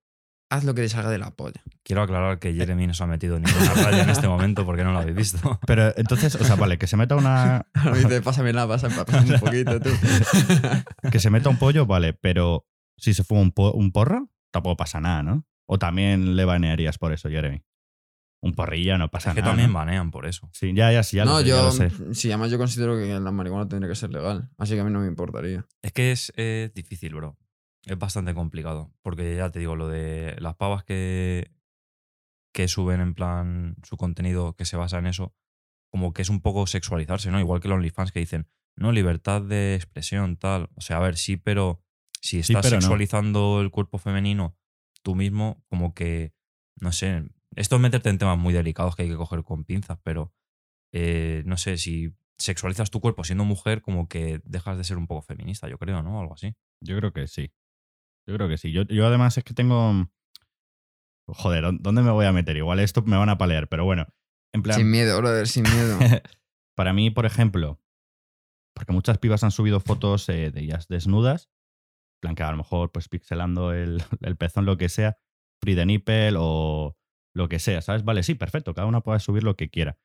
haz 0.51 0.63
lo 0.63 0.75
que 0.75 0.83
te 0.83 0.89
salga 0.89 1.09
de 1.09 1.17
la 1.17 1.31
polla. 1.31 1.63
Quiero 1.83 2.03
aclarar 2.03 2.37
que 2.37 2.53
Jeremy 2.53 2.85
no 2.87 2.93
se 2.93 3.03
ha 3.03 3.07
metido 3.07 3.39
ninguna 3.39 3.73
raya 3.73 4.03
en 4.03 4.09
este 4.09 4.27
momento 4.27 4.65
porque 4.65 4.83
no 4.83 4.91
lo 4.91 4.99
habéis 4.99 5.15
visto. 5.15 5.59
pero 5.65 5.91
entonces, 5.97 6.35
o 6.35 6.43
sea, 6.43 6.55
vale, 6.55 6.77
que 6.77 6.85
se 6.85 6.97
meta 6.97 7.15
una. 7.15 7.65
Dice, 7.95 8.21
pásamela, 8.21 8.67
pásame, 8.67 8.95
pásame 8.95 9.33
un 9.33 9.39
poquito, 9.39 9.79
tú. 9.79 9.89
Que 11.11 11.19
se 11.19 11.29
meta 11.29 11.49
un 11.49 11.57
pollo, 11.57 11.85
vale, 11.85 12.13
pero 12.13 12.65
si 12.97 13.13
se 13.13 13.23
fuma 13.23 13.41
un, 13.41 13.51
po- 13.51 13.71
un 13.73 13.91
porro, 13.91 14.29
tampoco 14.51 14.77
pasa 14.77 14.99
nada, 15.01 15.23
¿no? 15.23 15.45
O 15.67 15.79
también 15.79 16.35
le 16.35 16.45
banearías 16.45 16.97
por 16.97 17.11
eso, 17.13 17.29
Jeremy. 17.29 17.61
Un 18.39 18.53
porrillo 18.53 18.97
no 18.97 19.09
pasa 19.09 19.29
Es 19.29 19.35
que 19.35 19.41
nada. 19.41 19.51
también 19.53 19.71
¿no? 19.71 19.79
banean 19.79 20.11
por 20.11 20.25
eso. 20.27 20.49
Sí, 20.53 20.71
ya, 20.75 20.91
ya, 20.91 21.01
sí, 21.03 21.17
ya 21.17 21.25
lo 21.25 21.31
no, 21.31 21.41
ya 21.41 21.47
yo. 21.57 21.63
lo 21.63 21.71
sé. 21.71 21.89
Sí, 22.13 22.29
además 22.29 22.51
yo 22.51 22.57
considero 22.59 22.95
que 22.95 23.07
la 23.19 23.31
marihuana 23.31 23.67
tendría 23.67 23.89
que 23.89 23.95
ser 23.95 24.11
legal. 24.11 24.49
Así 24.57 24.75
que 24.75 24.81
a 24.81 24.83
mí 24.83 24.91
no 24.91 24.99
me 24.99 25.07
importaría. 25.07 25.65
Es 25.81 25.91
que 25.91 26.11
es 26.11 26.31
eh, 26.37 26.69
difícil, 26.75 27.15
bro. 27.15 27.35
Es 27.83 27.97
bastante 27.97 28.33
complicado. 28.35 28.91
Porque 29.01 29.35
ya 29.35 29.49
te 29.49 29.59
digo, 29.59 29.75
lo 29.75 29.87
de 29.87 30.35
las 30.39 30.55
pavas 30.55 30.83
que, 30.83 31.51
que 32.53 32.67
suben 32.67 33.01
en 33.01 33.13
plan 33.15 33.75
su 33.83 33.97
contenido 33.97 34.55
que 34.55 34.65
se 34.65 34.77
basa 34.77 34.99
en 34.99 35.07
eso, 35.07 35.33
como 35.91 36.13
que 36.13 36.21
es 36.21 36.29
un 36.29 36.41
poco 36.41 36.67
sexualizarse, 36.67 37.31
¿no? 37.31 37.39
Igual 37.39 37.59
que 37.61 37.67
los 37.69 37.77
OnlyFans 37.77 38.11
que 38.11 38.19
dicen, 38.19 38.47
no, 38.75 38.91
libertad 38.91 39.41
de 39.41 39.75
expresión, 39.75 40.37
tal. 40.37 40.69
O 40.75 40.81
sea, 40.81 40.97
a 40.97 40.99
ver, 40.99 41.17
sí, 41.17 41.37
pero 41.37 41.81
si 42.21 42.43
Sí, 42.43 42.53
estás 42.53 42.71
no. 42.71 42.81
sexualizando 42.81 43.61
el 43.61 43.71
cuerpo 43.71 43.97
femenino 43.97 44.55
tú 45.01 45.15
mismo, 45.15 45.63
como 45.69 45.93
que, 45.93 46.33
no 46.79 46.91
sé, 46.91 47.23
esto 47.57 47.75
es 47.75 47.81
meterte 47.81 48.09
en 48.09 48.17
temas 48.17 48.37
muy 48.37 48.53
delicados 48.53 48.95
que 48.95 49.03
hay 49.03 49.09
que 49.09 49.15
coger 49.15 49.43
con 49.43 49.63
pinzas, 49.65 49.99
pero 50.03 50.33
eh, 50.93 51.43
no 51.45 51.57
sé, 51.57 51.77
si 51.77 52.13
sexualizas 52.39 52.91
tu 52.91 53.01
cuerpo 53.01 53.23
siendo 53.23 53.43
mujer, 53.45 53.81
como 53.81 54.07
que 54.07 54.39
dejas 54.45 54.77
de 54.77 54.83
ser 54.83 54.97
un 54.97 55.07
poco 55.07 55.21
feminista, 55.23 55.67
yo 55.67 55.77
creo, 55.77 56.01
¿no? 56.03 56.19
Algo 56.21 56.33
así. 56.35 56.55
Yo 56.83 56.95
creo 56.97 57.11
que 57.11 57.27
sí. 57.27 57.51
Yo 58.27 58.35
creo 58.35 58.47
que 58.47 58.57
sí. 58.57 58.71
Yo, 58.71 58.83
yo 58.83 59.05
además 59.07 59.37
es 59.37 59.43
que 59.43 59.53
tengo. 59.53 60.07
Joder, 61.27 61.63
¿dó- 61.63 61.77
¿dónde 61.79 62.01
me 62.03 62.11
voy 62.11 62.25
a 62.25 62.31
meter? 62.31 62.55
Igual 62.57 62.79
esto 62.79 63.01
me 63.01 63.17
van 63.17 63.29
a 63.29 63.37
palear, 63.37 63.67
pero 63.67 63.83
bueno. 63.85 64.05
En 64.53 64.63
plan, 64.63 64.77
Sin 64.77 64.89
miedo, 64.89 65.17
brother, 65.17 65.47
sin 65.47 65.63
miedo. 65.63 65.97
para 66.75 66.93
mí, 66.93 67.09
por 67.11 67.25
ejemplo, 67.25 67.81
porque 68.73 68.93
muchas 68.93 69.17
pibas 69.17 69.43
han 69.43 69.51
subido 69.51 69.79
fotos 69.79 70.29
eh, 70.29 70.51
de 70.51 70.61
ellas 70.61 70.87
desnudas, 70.87 71.49
en 72.17 72.19
plan 72.21 72.35
que 72.35 72.43
a 72.43 72.51
lo 72.51 72.57
mejor 72.57 72.91
pues 72.91 73.09
pixelando 73.09 73.73
el, 73.73 74.01
el 74.21 74.37
pezón, 74.37 74.65
lo 74.65 74.77
que 74.77 74.87
sea, 74.89 75.17
free 75.61 75.75
the 75.75 75.85
nipple 75.85 76.33
o 76.37 76.95
lo 77.37 77.47
que 77.47 77.59
sea, 77.59 77.81
¿sabes? 77.81 78.03
Vale, 78.03 78.23
sí, 78.23 78.35
perfecto, 78.35 78.73
cada 78.73 78.87
una 78.87 79.01
puede 79.01 79.19
subir 79.19 79.43
lo 79.43 79.55
que 79.55 79.69
quiera. 79.69 79.97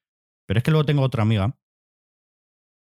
Pero 0.46 0.58
es 0.58 0.64
que 0.64 0.70
luego 0.70 0.84
tengo 0.84 1.02
otra 1.02 1.22
amiga, 1.22 1.58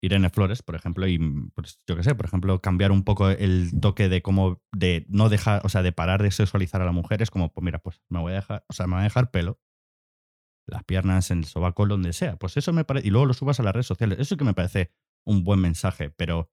Irene 0.03 0.29
Flores, 0.29 0.63
por 0.63 0.75
ejemplo, 0.75 1.07
y 1.07 1.19
pues, 1.55 1.79
yo 1.87 1.95
qué 1.95 2.03
sé, 2.03 2.15
por 2.15 2.25
ejemplo, 2.25 2.59
cambiar 2.59 2.91
un 2.91 3.03
poco 3.03 3.29
el 3.29 3.79
toque 3.79 4.09
de 4.09 4.21
cómo, 4.21 4.61
de 4.71 5.05
no 5.09 5.29
dejar, 5.29 5.61
o 5.63 5.69
sea, 5.69 5.83
de 5.83 5.91
parar 5.91 6.21
de 6.21 6.31
sexualizar 6.31 6.81
a 6.81 6.85
la 6.85 6.91
mujer, 6.91 7.21
es 7.21 7.29
como, 7.29 7.53
pues 7.53 7.63
mira, 7.63 7.79
pues 7.79 8.01
me 8.09 8.19
voy 8.19 8.33
a 8.33 8.35
dejar, 8.35 8.65
o 8.67 8.73
sea, 8.73 8.87
me 8.87 8.93
voy 8.93 9.01
a 9.01 9.03
dejar 9.03 9.31
pelo, 9.31 9.59
las 10.67 10.83
piernas, 10.83 11.31
en 11.31 11.39
el 11.39 11.45
sobaco, 11.45 11.85
donde 11.85 12.13
sea. 12.13 12.37
Pues 12.37 12.57
eso 12.57 12.73
me 12.73 12.83
parece, 12.83 13.07
y 13.07 13.11
luego 13.11 13.25
lo 13.25 13.33
subas 13.33 13.59
a 13.59 13.63
las 13.63 13.73
redes 13.73 13.87
sociales. 13.87 14.19
Eso 14.19 14.37
que 14.37 14.43
me 14.43 14.53
parece 14.53 14.91
un 15.25 15.43
buen 15.43 15.59
mensaje, 15.59 16.09
pero 16.09 16.51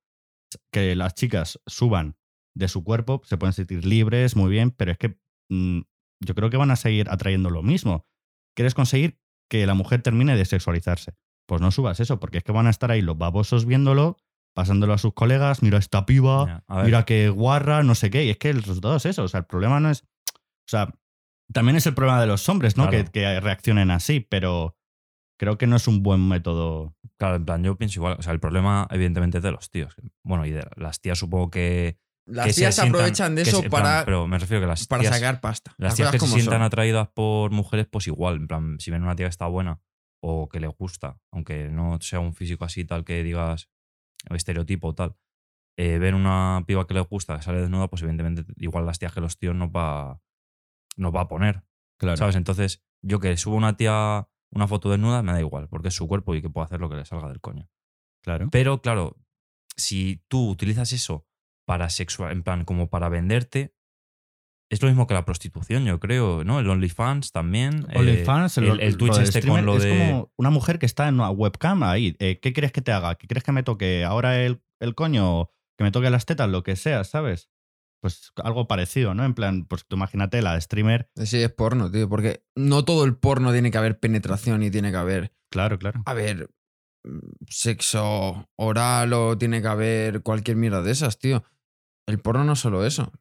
que 0.72 0.94
las 0.94 1.14
chicas 1.14 1.60
suban 1.66 2.16
de 2.54 2.68
su 2.68 2.84
cuerpo, 2.84 3.22
se 3.24 3.38
pueden 3.38 3.52
sentir 3.52 3.84
libres, 3.86 4.36
muy 4.36 4.50
bien, 4.50 4.70
pero 4.72 4.92
es 4.92 4.98
que 4.98 5.18
mm, 5.48 5.80
yo 6.20 6.34
creo 6.34 6.50
que 6.50 6.56
van 6.56 6.70
a 6.70 6.76
seguir 6.76 7.08
atrayendo 7.10 7.50
lo 7.50 7.62
mismo. 7.62 8.06
¿Quieres 8.54 8.74
conseguir 8.74 9.18
que 9.48 9.66
la 9.66 9.74
mujer 9.74 10.02
termine 10.02 10.36
de 10.36 10.44
sexualizarse? 10.44 11.14
Pues 11.46 11.60
no 11.60 11.70
subas 11.70 12.00
eso, 12.00 12.20
porque 12.20 12.38
es 12.38 12.44
que 12.44 12.52
van 12.52 12.66
a 12.66 12.70
estar 12.70 12.90
ahí 12.90 13.00
los 13.00 13.16
babosos 13.16 13.64
viéndolo, 13.64 14.16
pasándolo 14.54 14.92
a 14.92 14.98
sus 14.98 15.14
colegas, 15.14 15.62
mira 15.62 15.78
esta 15.78 16.04
piba, 16.04 16.64
mira 16.84 17.04
qué 17.04 17.28
guarra, 17.30 17.82
no 17.82 17.94
sé 17.94 18.10
qué. 18.10 18.24
Y 18.24 18.30
es 18.30 18.38
que 18.38 18.50
el 18.50 18.62
resultado 18.62 18.96
es 18.96 19.06
eso. 19.06 19.22
O 19.22 19.28
sea, 19.28 19.40
el 19.40 19.46
problema 19.46 19.80
no 19.80 19.90
es. 19.90 20.02
O 20.02 20.70
sea, 20.70 20.92
también 21.52 21.76
es 21.76 21.86
el 21.86 21.94
problema 21.94 22.20
de 22.20 22.26
los 22.26 22.46
hombres, 22.48 22.76
¿no? 22.76 22.88
Claro. 22.88 23.04
Que, 23.04 23.10
que 23.10 23.40
reaccionen 23.40 23.90
así, 23.90 24.20
pero 24.20 24.76
creo 25.38 25.56
que 25.56 25.66
no 25.66 25.76
es 25.76 25.88
un 25.88 26.02
buen 26.02 26.26
método. 26.28 26.94
Claro, 27.16 27.36
en 27.36 27.44
plan, 27.46 27.64
yo 27.64 27.76
pienso 27.76 28.00
igual. 28.00 28.16
O 28.18 28.22
sea, 28.22 28.32
el 28.32 28.40
problema, 28.40 28.86
evidentemente, 28.90 29.38
es 29.38 29.44
de 29.44 29.52
los 29.52 29.70
tíos. 29.70 29.94
Bueno, 30.22 30.44
y 30.44 30.50
de 30.50 30.66
las 30.76 31.00
tías, 31.00 31.18
supongo 31.18 31.50
que. 31.50 31.96
Las 32.28 32.54
tías 32.54 32.74
se 32.74 32.82
aprovechan 32.82 33.34
de 33.34 33.42
eso 33.42 33.58
se- 33.58 33.64
en 33.64 33.70
plan, 33.70 33.82
para, 33.82 34.04
pero 34.04 34.26
me 34.26 34.38
refiero 34.38 34.60
que 34.60 34.66
las 34.66 34.86
para 34.86 35.00
tías, 35.00 35.14
sacar 35.14 35.40
pasta. 35.40 35.72
las 35.78 35.90
Las 35.90 35.96
tías 35.96 36.10
que 36.12 36.18
se 36.20 36.26
sientan 36.26 36.54
son. 36.58 36.62
atraídas 36.62 37.08
por 37.08 37.50
mujeres, 37.50 37.86
pues 37.90 38.06
igual. 38.06 38.36
En 38.36 38.46
plan, 38.48 38.76
si 38.80 38.90
ven 38.90 39.02
una 39.02 39.16
tía 39.16 39.26
que 39.26 39.30
está 39.30 39.46
buena 39.46 39.80
o 40.22 40.48
que 40.48 40.60
les 40.60 40.70
gusta, 40.76 41.18
aunque 41.32 41.68
no 41.70 41.98
sea 42.00 42.20
un 42.20 42.34
físico 42.34 42.64
así 42.64 42.84
tal 42.84 43.04
que 43.04 43.22
digas 43.22 43.68
estereotipo 44.30 44.88
o 44.88 44.94
tal, 44.94 45.16
eh, 45.78 45.98
ven 45.98 46.14
una 46.14 46.64
piba 46.66 46.86
que 46.86 46.94
les 46.94 47.06
gusta, 47.08 47.36
que 47.36 47.42
sale 47.42 47.60
desnuda, 47.60 47.88
pues 47.88 48.02
evidentemente 48.02 48.44
igual 48.56 48.84
las 48.84 48.98
tías 48.98 49.12
que 49.12 49.20
los 49.20 49.38
tíos 49.38 49.54
nos 49.54 49.68
va, 49.70 50.20
nos 50.96 51.14
va 51.14 51.22
a 51.22 51.28
poner. 51.28 51.62
Claro. 51.98 52.16
¿Sabes? 52.16 52.34
Entonces, 52.36 52.84
yo 53.02 53.20
que 53.20 53.36
subo 53.36 53.54
una 53.56 53.76
tía 53.76 54.28
una 54.50 54.66
foto 54.66 54.90
desnuda, 54.90 55.22
me 55.22 55.32
da 55.32 55.40
igual, 55.40 55.68
porque 55.68 55.88
es 55.88 55.94
su 55.94 56.08
cuerpo 56.08 56.34
y 56.34 56.40
que 56.42 56.48
puedo 56.50 56.64
hacer 56.64 56.80
lo 56.80 56.88
que 56.88 56.96
le 56.96 57.04
salga 57.04 57.28
del 57.28 57.40
coño. 57.40 57.68
Claro. 58.24 58.48
Pero 58.50 58.80
claro, 58.82 59.16
si 59.76 60.24
tú 60.28 60.48
utilizas 60.50 60.92
eso 60.92 61.27
para 61.68 61.90
sexual, 61.90 62.32
en 62.32 62.42
plan, 62.42 62.64
como 62.64 62.88
para 62.88 63.10
venderte, 63.10 63.74
es 64.70 64.80
lo 64.82 64.88
mismo 64.88 65.06
que 65.06 65.12
la 65.14 65.24
prostitución, 65.26 65.84
yo 65.84 66.00
creo, 66.00 66.44
¿no? 66.44 66.60
El 66.60 66.68
OnlyFans 66.70 67.30
también. 67.30 67.86
eh, 67.90 67.98
OnlyFans, 67.98 68.56
el, 68.58 68.80
el 68.80 68.96
Twitch 68.96 69.18
este 69.18 69.46
con 69.46 69.64
lo 69.66 69.76
es 69.76 69.82
de. 69.82 69.90
como 69.90 70.32
una 70.38 70.48
mujer 70.50 70.78
que 70.78 70.86
está 70.86 71.08
en 71.08 71.16
una 71.16 71.30
webcam 71.30 71.82
ahí. 71.82 72.16
Eh, 72.20 72.40
¿Qué 72.40 72.54
quieres 72.54 72.72
que 72.72 72.80
te 72.80 72.90
haga? 72.92 73.14
¿Qué 73.16 73.26
quieres 73.26 73.44
que 73.44 73.52
me 73.52 73.62
toque? 73.62 74.04
¿Ahora 74.04 74.40
el, 74.42 74.62
el 74.80 74.94
coño? 74.94 75.50
¿Que 75.76 75.84
me 75.84 75.90
toque 75.92 76.08
las 76.10 76.24
tetas? 76.26 76.48
Lo 76.48 76.62
que 76.62 76.74
sea, 76.76 77.04
¿sabes? 77.04 77.50
Pues 78.00 78.32
algo 78.42 78.66
parecido, 78.66 79.12
¿no? 79.14 79.24
En 79.24 79.34
plan, 79.34 79.64
pues 79.66 79.84
tú 79.86 79.96
imagínate 79.96 80.40
la 80.40 80.54
de 80.54 80.60
streamer. 80.62 81.10
Sí, 81.16 81.42
es 81.42 81.50
porno, 81.52 81.90
tío, 81.90 82.08
porque 82.08 82.44
no 82.56 82.84
todo 82.84 83.04
el 83.04 83.16
porno 83.16 83.52
tiene 83.52 83.70
que 83.70 83.78
haber 83.78 83.98
penetración 83.98 84.62
y 84.62 84.70
tiene 84.70 84.90
que 84.90 84.96
haber, 84.98 85.32
Claro, 85.50 85.78
claro. 85.78 86.02
a 86.06 86.14
ver, 86.14 86.50
mm, 87.04 87.18
sexo 87.48 88.48
oral 88.56 89.12
o 89.14 89.38
tiene 89.38 89.62
que 89.62 89.68
haber 89.68 90.22
cualquier 90.22 90.56
mierda 90.58 90.82
de 90.82 90.92
esas, 90.92 91.18
tío. 91.18 91.42
El 92.08 92.18
porno 92.20 92.44
no 92.44 92.54
es 92.54 92.58
solo 92.58 92.84
eso. 92.86 93.12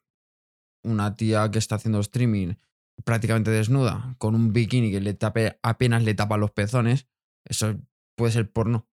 Una 0.83 1.15
tía 1.15 1.49
que 1.51 1.59
está 1.59 1.75
haciendo 1.75 1.99
streaming 1.99 2.55
prácticamente 3.03 3.51
desnuda, 3.51 4.15
con 4.17 4.33
un 4.33 4.53
bikini 4.53 4.91
que 4.91 5.01
le 5.01 5.13
tape, 5.13 5.59
apenas 5.61 6.03
le 6.03 6.13
tapa 6.15 6.37
los 6.37 6.51
pezones, 6.51 7.07
eso 7.45 7.75
puede 8.15 8.31
ser 8.31 8.51
porno. 8.51 8.87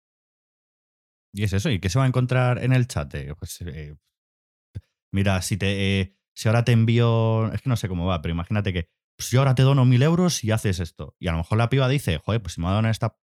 Y 1.34 1.44
es 1.44 1.54
eso. 1.54 1.70
¿Y 1.70 1.80
qué 1.80 1.90
se 1.90 2.00
va 2.00 2.06
a 2.06 2.08
encontrar 2.08 2.64
en 2.64 2.74
el 2.74 2.88
chat? 2.88 3.14
Eh, 3.16 3.34
Pues, 3.36 3.62
eh, 3.62 3.96
mira, 5.12 5.42
si 5.42 5.58
te. 5.58 6.00
eh, 6.02 6.16
si 6.36 6.48
ahora 6.50 6.64
te 6.66 6.72
envío. 6.72 7.52
Es 7.54 7.62
que 7.62 7.70
no 7.70 7.76
sé 7.76 7.88
cómo 7.88 8.06
va, 8.06 8.22
pero 8.22 8.34
imagínate 8.34 8.74
que. 8.74 8.90
Pues 9.16 9.30
yo 9.30 9.40
ahora 9.40 9.54
te 9.56 9.62
dono 9.64 9.86
mil 9.86 10.02
euros 10.02 10.44
y 10.44 10.52
haces 10.52 10.80
esto. 10.80 11.16
Y 11.20 11.28
a 11.28 11.32
lo 11.32 11.38
mejor 11.38 11.58
la 11.60 11.70
piba 11.70 11.88
dice, 11.88 12.18
joder, 12.18 12.42
pues 12.42 12.54
si 12.56 12.62
me 12.62 12.68
dan 12.68 12.88
esta, 12.88 13.16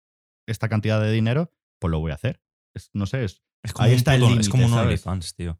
esta 0.48 0.70
cantidad 0.70 1.02
de 1.02 1.12
dinero, 1.12 1.52
pues 1.80 1.90
lo 1.92 2.00
voy 2.00 2.12
a 2.12 2.16
hacer. 2.16 2.42
Es- 2.76 2.92
no 2.94 3.06
sé, 3.08 3.24
es, 3.24 3.44
Es 3.64 3.74
como 3.74 3.86
Ahí 3.88 3.92
un 3.94 3.98
está 3.98 4.14
el 4.16 4.22
límite, 4.22 4.40
Es 4.42 4.50
como 4.50 4.66
un 4.66 5.20
tío. 5.36 5.60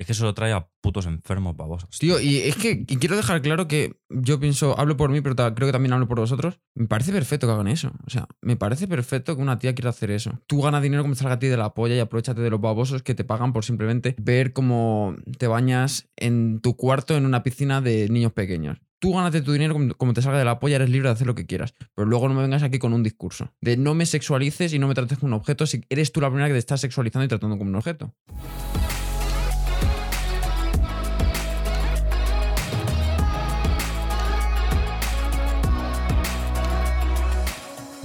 Es 0.00 0.06
que 0.06 0.12
eso 0.12 0.24
lo 0.24 0.32
trae 0.32 0.54
a 0.54 0.66
putos 0.80 1.04
enfermos 1.04 1.54
babosos. 1.54 1.98
Tío, 1.98 2.18
y 2.20 2.38
es 2.38 2.56
que 2.56 2.86
quiero 2.86 3.16
dejar 3.16 3.42
claro 3.42 3.68
que 3.68 3.96
yo 4.08 4.40
pienso, 4.40 4.78
hablo 4.78 4.96
por 4.96 5.10
mí, 5.10 5.20
pero 5.20 5.36
creo 5.36 5.68
que 5.68 5.72
también 5.72 5.92
hablo 5.92 6.08
por 6.08 6.18
vosotros. 6.18 6.58
Me 6.74 6.86
parece 6.86 7.12
perfecto 7.12 7.46
que 7.46 7.52
hagan 7.52 7.68
eso. 7.68 7.92
O 8.06 8.08
sea, 8.08 8.26
me 8.40 8.56
parece 8.56 8.88
perfecto 8.88 9.36
que 9.36 9.42
una 9.42 9.58
tía 9.58 9.74
quiera 9.74 9.90
hacer 9.90 10.10
eso. 10.10 10.40
Tú 10.46 10.62
ganas 10.62 10.82
dinero 10.82 11.02
como 11.02 11.14
salga 11.16 11.34
a 11.34 11.38
ti 11.38 11.48
de 11.48 11.58
la 11.58 11.74
polla 11.74 11.96
y 11.96 11.98
aprovechate 11.98 12.40
de 12.40 12.48
los 12.48 12.62
babosos 12.62 13.02
que 13.02 13.14
te 13.14 13.24
pagan 13.24 13.52
por 13.52 13.62
simplemente 13.62 14.16
ver 14.18 14.54
cómo 14.54 15.16
te 15.36 15.46
bañas 15.46 16.08
en 16.16 16.60
tu 16.60 16.76
cuarto 16.76 17.14
en 17.14 17.26
una 17.26 17.42
piscina 17.42 17.82
de 17.82 18.08
niños 18.08 18.32
pequeños. 18.32 18.78
Tú 19.00 19.12
gánate 19.12 19.42
tu 19.42 19.52
dinero 19.52 19.76
como 19.98 20.14
te 20.14 20.22
salga 20.22 20.38
de 20.38 20.46
la 20.46 20.60
polla, 20.60 20.76
eres 20.76 20.88
libre 20.88 21.10
de 21.10 21.12
hacer 21.12 21.26
lo 21.26 21.34
que 21.34 21.44
quieras. 21.44 21.74
Pero 21.94 22.08
luego 22.08 22.26
no 22.26 22.34
me 22.34 22.40
vengas 22.40 22.62
aquí 22.62 22.78
con 22.78 22.94
un 22.94 23.02
discurso 23.02 23.52
de 23.60 23.76
no 23.76 23.94
me 23.94 24.06
sexualices 24.06 24.72
y 24.72 24.78
no 24.78 24.88
me 24.88 24.94
trates 24.94 25.18
como 25.18 25.34
un 25.34 25.40
objeto 25.40 25.66
si 25.66 25.82
eres 25.90 26.10
tú 26.10 26.22
la 26.22 26.28
primera 26.28 26.48
que 26.48 26.54
te 26.54 26.58
estás 26.58 26.80
sexualizando 26.80 27.26
y 27.26 27.28
tratando 27.28 27.58
como 27.58 27.68
un 27.68 27.76
objeto. 27.76 28.14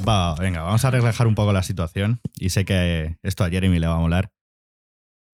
Va, 0.07 0.35
venga, 0.35 0.61
vamos 0.63 0.85
a 0.85 0.91
relajar 0.91 1.27
un 1.27 1.35
poco 1.35 1.53
la 1.53 1.63
situación. 1.63 2.19
Y 2.39 2.49
sé 2.49 2.65
que 2.65 3.17
esto 3.23 3.43
a 3.43 3.49
Jeremy 3.49 3.79
le 3.79 3.87
va 3.87 3.95
a 3.95 3.99
molar. 3.99 4.31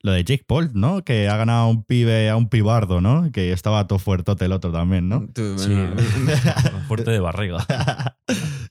Lo 0.04 0.14
de 0.14 0.24
Jake 0.24 0.44
Paul, 0.48 0.72
¿no? 0.74 1.04
Que 1.04 1.30
ha 1.30 1.38
ganado 1.38 1.66
a 1.66 1.70
un 1.70 1.84
pibe, 1.84 2.30
a 2.30 2.36
un 2.36 2.50
pibardo, 2.50 3.02
¿no? 3.02 3.32
Que 3.32 3.52
estaba 3.52 3.86
todo 3.86 4.00
fuertote 4.00 4.46
el 4.46 4.52
otro 4.52 4.72
también, 4.72 5.08
¿no? 5.10 5.28
Tú, 5.28 5.60
Sí, 5.60 5.76
fuerte 6.88 7.12
de 7.12 7.20
barriga. 7.20 7.66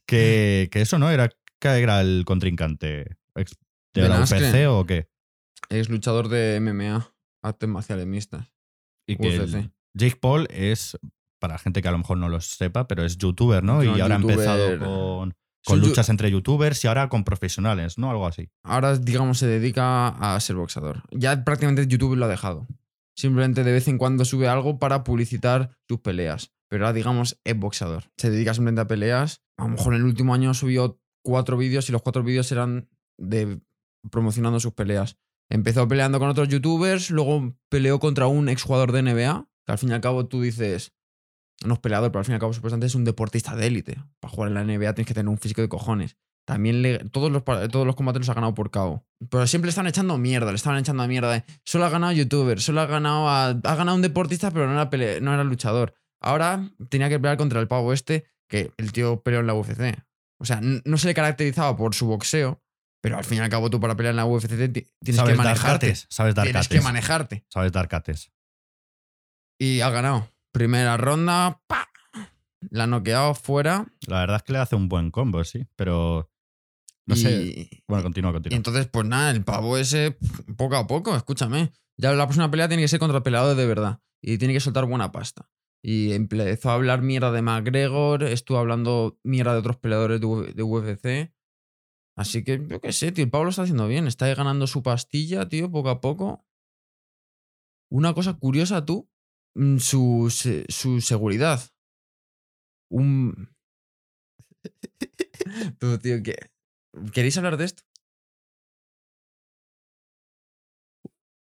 que, 0.06 0.68
que 0.72 0.80
eso, 0.80 0.98
¿no? 0.98 1.08
Era, 1.10 1.30
que 1.60 1.68
era 1.68 2.00
el 2.00 2.24
contrincante. 2.26 3.16
Ex- 3.36 3.56
¿De 3.94 4.08
la. 4.08 4.20
UFC 4.20 4.66
o 4.68 4.86
qué? 4.86 5.08
es 5.70 5.88
luchador 5.88 6.28
de 6.28 6.58
MMA, 6.60 7.12
artes 7.42 7.68
marciales 7.68 8.06
mixtas. 8.06 8.52
Y 9.06 9.16
que 9.16 9.36
el-. 9.36 9.72
Jake 9.94 10.16
Paul 10.20 10.46
es, 10.50 10.98
para 11.40 11.58
gente 11.58 11.80
que 11.80 11.88
a 11.88 11.92
lo 11.92 11.98
mejor 11.98 12.18
no 12.18 12.28
lo 12.28 12.40
sepa, 12.40 12.86
pero 12.86 13.04
es 13.04 13.16
youtuber, 13.16 13.62
¿no? 13.62 13.76
No, 13.76 13.84
y 13.84 14.00
ahora 14.00 14.16
youtuber. 14.16 14.48
ha 14.48 14.54
empezado 14.54 14.78
con, 14.78 15.34
con 15.64 15.80
luchas 15.80 16.08
entre 16.08 16.30
youtubers 16.30 16.84
y 16.84 16.88
ahora 16.88 17.08
con 17.08 17.24
profesionales, 17.24 17.98
¿no? 17.98 18.10
Algo 18.10 18.26
así. 18.26 18.50
Ahora, 18.62 18.96
digamos, 18.96 19.38
se 19.38 19.46
dedica 19.46 20.08
a 20.08 20.38
ser 20.40 20.56
boxador. 20.56 21.02
Ya 21.10 21.44
prácticamente 21.44 21.86
YouTube 21.86 22.16
lo 22.16 22.24
ha 22.24 22.28
dejado. 22.28 22.66
Simplemente 23.14 23.64
de 23.64 23.72
vez 23.72 23.88
en 23.88 23.98
cuando 23.98 24.24
sube 24.24 24.48
algo 24.48 24.78
para 24.78 25.04
publicitar 25.04 25.76
sus 25.88 26.00
peleas. 26.00 26.52
Pero 26.68 26.86
ahora, 26.86 26.94
digamos, 26.94 27.38
es 27.44 27.58
boxador. 27.58 28.04
Se 28.16 28.30
dedica 28.30 28.54
simplemente 28.54 28.82
a 28.82 28.86
peleas. 28.86 29.42
A 29.56 29.64
lo 29.64 29.70
mejor 29.70 29.94
en 29.94 30.00
el 30.00 30.06
último 30.06 30.34
año 30.34 30.54
subió 30.54 31.00
cuatro 31.22 31.56
vídeos 31.56 31.88
y 31.88 31.92
los 31.92 32.02
cuatro 32.02 32.22
vídeos 32.22 32.50
eran 32.52 32.88
de 33.18 33.60
promocionando 34.10 34.60
sus 34.60 34.72
peleas. 34.72 35.18
Empezó 35.50 35.86
peleando 35.88 36.18
con 36.20 36.28
otros 36.28 36.48
youtubers, 36.48 37.10
luego 37.10 37.56
peleó 37.68 37.98
contra 37.98 38.28
un 38.28 38.48
exjugador 38.48 38.92
de 38.92 39.02
NBA, 39.02 39.48
que 39.66 39.72
al 39.72 39.78
fin 39.78 39.90
y 39.90 39.92
al 39.92 40.00
cabo 40.00 40.26
tú 40.26 40.40
dices, 40.40 40.92
no 41.64 41.74
es 41.74 41.80
peleador, 41.80 42.10
pero 42.10 42.20
al 42.20 42.24
fin 42.24 42.32
y 42.32 42.34
al 42.34 42.40
cabo 42.40 42.52
supuestamente 42.52 42.86
es 42.86 42.94
un 42.94 43.04
deportista 43.04 43.54
de 43.56 43.66
élite. 43.66 43.98
Para 44.20 44.32
jugar 44.32 44.48
en 44.48 44.54
la 44.54 44.64
NBA 44.64 44.94
tienes 44.94 45.06
que 45.08 45.14
tener 45.14 45.28
un 45.28 45.38
físico 45.38 45.60
de 45.62 45.68
cojones. 45.68 46.16
También 46.46 46.82
le- 46.82 46.98
todos, 47.10 47.30
los, 47.30 47.44
todos 47.44 47.86
los 47.86 47.94
combates 47.94 48.20
los 48.20 48.28
ha 48.30 48.34
ganado 48.34 48.54
por 48.54 48.70
KO. 48.70 49.04
Pero 49.30 49.46
siempre 49.46 49.66
le 49.66 49.70
están 49.70 49.86
echando 49.86 50.16
mierda, 50.18 50.50
le 50.50 50.56
estaban 50.56 50.78
echando 50.80 51.06
mierda. 51.06 51.30
de, 51.32 51.44
solo 51.64 51.84
ha 51.84 51.90
ganado 51.90 52.12
youtuber, 52.12 52.60
solo 52.60 52.80
ha 52.80 52.86
ganado 52.86 53.28
a- 53.28 53.48
ha 53.50 53.74
ganado 53.74 53.94
un 53.94 54.02
deportista, 54.02 54.50
pero 54.50 54.66
no 54.66 54.72
era, 54.72 54.90
pele- 54.90 55.20
no 55.20 55.32
era 55.34 55.44
luchador. 55.44 55.94
Ahora 56.20 56.68
tenía 56.88 57.08
que 57.08 57.18
pelear 57.20 57.36
contra 57.36 57.60
el 57.60 57.68
pavo 57.68 57.92
este, 57.92 58.24
que 58.48 58.72
el 58.78 58.92
tío 58.92 59.22
peleó 59.22 59.40
en 59.40 59.46
la 59.46 59.54
UFC. 59.54 60.02
O 60.40 60.44
sea, 60.44 60.60
no 60.62 60.96
se 60.98 61.06
le 61.06 61.14
caracterizaba 61.14 61.76
por 61.76 61.94
su 61.94 62.06
boxeo, 62.06 62.60
pero 63.02 63.16
al 63.18 63.24
fin 63.24 63.38
y 63.38 63.40
al 63.42 63.48
cabo 63.50 63.70
tú 63.70 63.78
para 63.78 63.94
pelear 63.96 64.12
en 64.12 64.16
la 64.16 64.26
UFC 64.26 64.48
ti- 64.48 64.56
tienes 64.56 64.90
que 65.04 65.12
sabes 65.12 65.36
dar 65.36 65.46
manejarte. 65.46 65.86
cates, 65.88 66.06
sabes 66.10 66.34
dar 66.34 66.44
Tienes 66.46 66.66
cates. 66.66 66.78
que 66.80 66.84
manejarte. 66.84 67.44
sabes 67.48 67.70
dar 67.72 67.86
cates. 67.88 68.32
Y 69.58 69.80
ha 69.82 69.90
ganado. 69.90 70.28
Primera 70.52 70.96
ronda, 70.96 71.60
¡pa! 71.66 71.88
La 72.70 72.86
noqueado 72.86 73.34
fuera. 73.34 73.86
La 74.06 74.20
verdad 74.20 74.36
es 74.36 74.42
que 74.42 74.52
le 74.52 74.58
hace 74.58 74.76
un 74.76 74.88
buen 74.88 75.10
combo, 75.10 75.42
sí, 75.44 75.66
pero 75.76 76.30
no 77.06 77.14
y, 77.14 77.18
sé. 77.18 77.82
Bueno, 77.88 78.02
continúa, 78.04 78.30
y 78.30 78.34
continúa. 78.34 78.56
entonces, 78.56 78.86
pues 78.86 79.06
nada, 79.06 79.30
el 79.30 79.44
pavo 79.44 79.76
ese, 79.76 80.16
poco 80.56 80.76
a 80.76 80.86
poco, 80.86 81.16
escúchame. 81.16 81.72
Ya 81.96 82.12
la 82.12 82.26
próxima 82.26 82.50
pelea 82.50 82.68
tiene 82.68 82.82
que 82.82 82.88
ser 82.88 82.98
contra 82.98 83.18
el 83.18 83.22
peleador 83.22 83.56
de 83.56 83.66
verdad. 83.66 84.00
Y 84.22 84.38
tiene 84.38 84.54
que 84.54 84.60
soltar 84.60 84.86
buena 84.86 85.12
pasta. 85.12 85.50
Y 85.82 86.12
empezó 86.12 86.70
a 86.70 86.74
hablar 86.74 87.02
mierda 87.02 87.32
de 87.32 87.42
McGregor, 87.42 88.22
estuvo 88.24 88.58
hablando 88.58 89.18
mierda 89.22 89.52
de 89.52 89.60
otros 89.60 89.76
peleadores 89.78 90.20
de, 90.20 90.62
UFC. 90.62 91.32
Así 92.16 92.44
que, 92.44 92.64
yo 92.68 92.80
qué 92.80 92.92
sé, 92.92 93.12
tío, 93.12 93.24
el 93.24 93.30
Pablo 93.30 93.48
está 93.50 93.62
haciendo 93.62 93.88
bien. 93.88 94.06
Está 94.06 94.26
ahí 94.26 94.34
ganando 94.34 94.66
su 94.66 94.82
pastilla, 94.82 95.48
tío, 95.48 95.70
poco 95.70 95.88
a 95.88 96.00
poco. 96.00 96.44
Una 97.90 98.14
cosa 98.14 98.34
curiosa, 98.34 98.84
tú, 98.84 99.10
su, 99.78 100.28
se- 100.30 100.64
su 100.68 101.00
seguridad. 101.00 101.60
Un... 102.90 103.54
tú, 105.78 105.98
tío, 105.98 106.22
¿qué? 106.22 106.36
¿queréis 107.12 107.36
hablar 107.38 107.56
de 107.56 107.64
esto? 107.66 107.82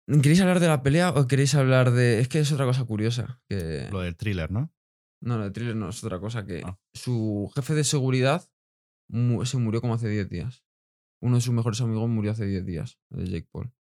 ¿Queréis 0.08 0.40
hablar 0.40 0.60
de 0.62 0.68
la 0.68 0.84
pelea 0.84 1.10
o 1.10 1.28
queréis 1.28 1.54
hablar 1.56 1.92
de...? 1.92 2.20
Es 2.20 2.30
que 2.30 2.40
es 2.40 2.52
otra 2.52 2.66
cosa 2.66 2.86
curiosa. 2.86 3.42
Que... 3.50 3.90
Lo 3.92 4.00
del 4.02 4.16
thriller, 4.16 4.50
¿no? 4.52 4.72
No, 5.22 5.38
lo 5.38 5.44
de 5.44 5.52
thriller 5.52 5.76
no, 5.76 5.90
es 5.90 6.02
otra 6.04 6.20
cosa 6.20 6.46
que 6.46 6.62
Ah. 6.64 6.80
su 6.94 7.52
jefe 7.56 7.74
de 7.74 7.84
seguridad 7.84 8.50
mu- 9.10 9.46
se 9.46 9.58
murió 9.58 9.82
como 9.82 9.96
hace 9.96 10.08
10 10.08 10.30
días. 10.30 10.64
Uno 11.22 11.36
de 11.36 11.42
sus 11.42 11.54
mejores 11.54 11.82
amigos 11.82 12.08
murió 12.10 12.32
hace 12.32 12.46
10 12.46 12.66
días, 12.66 13.00
de 13.10 13.26
Jake 13.26 13.50
Paul. 13.52 13.74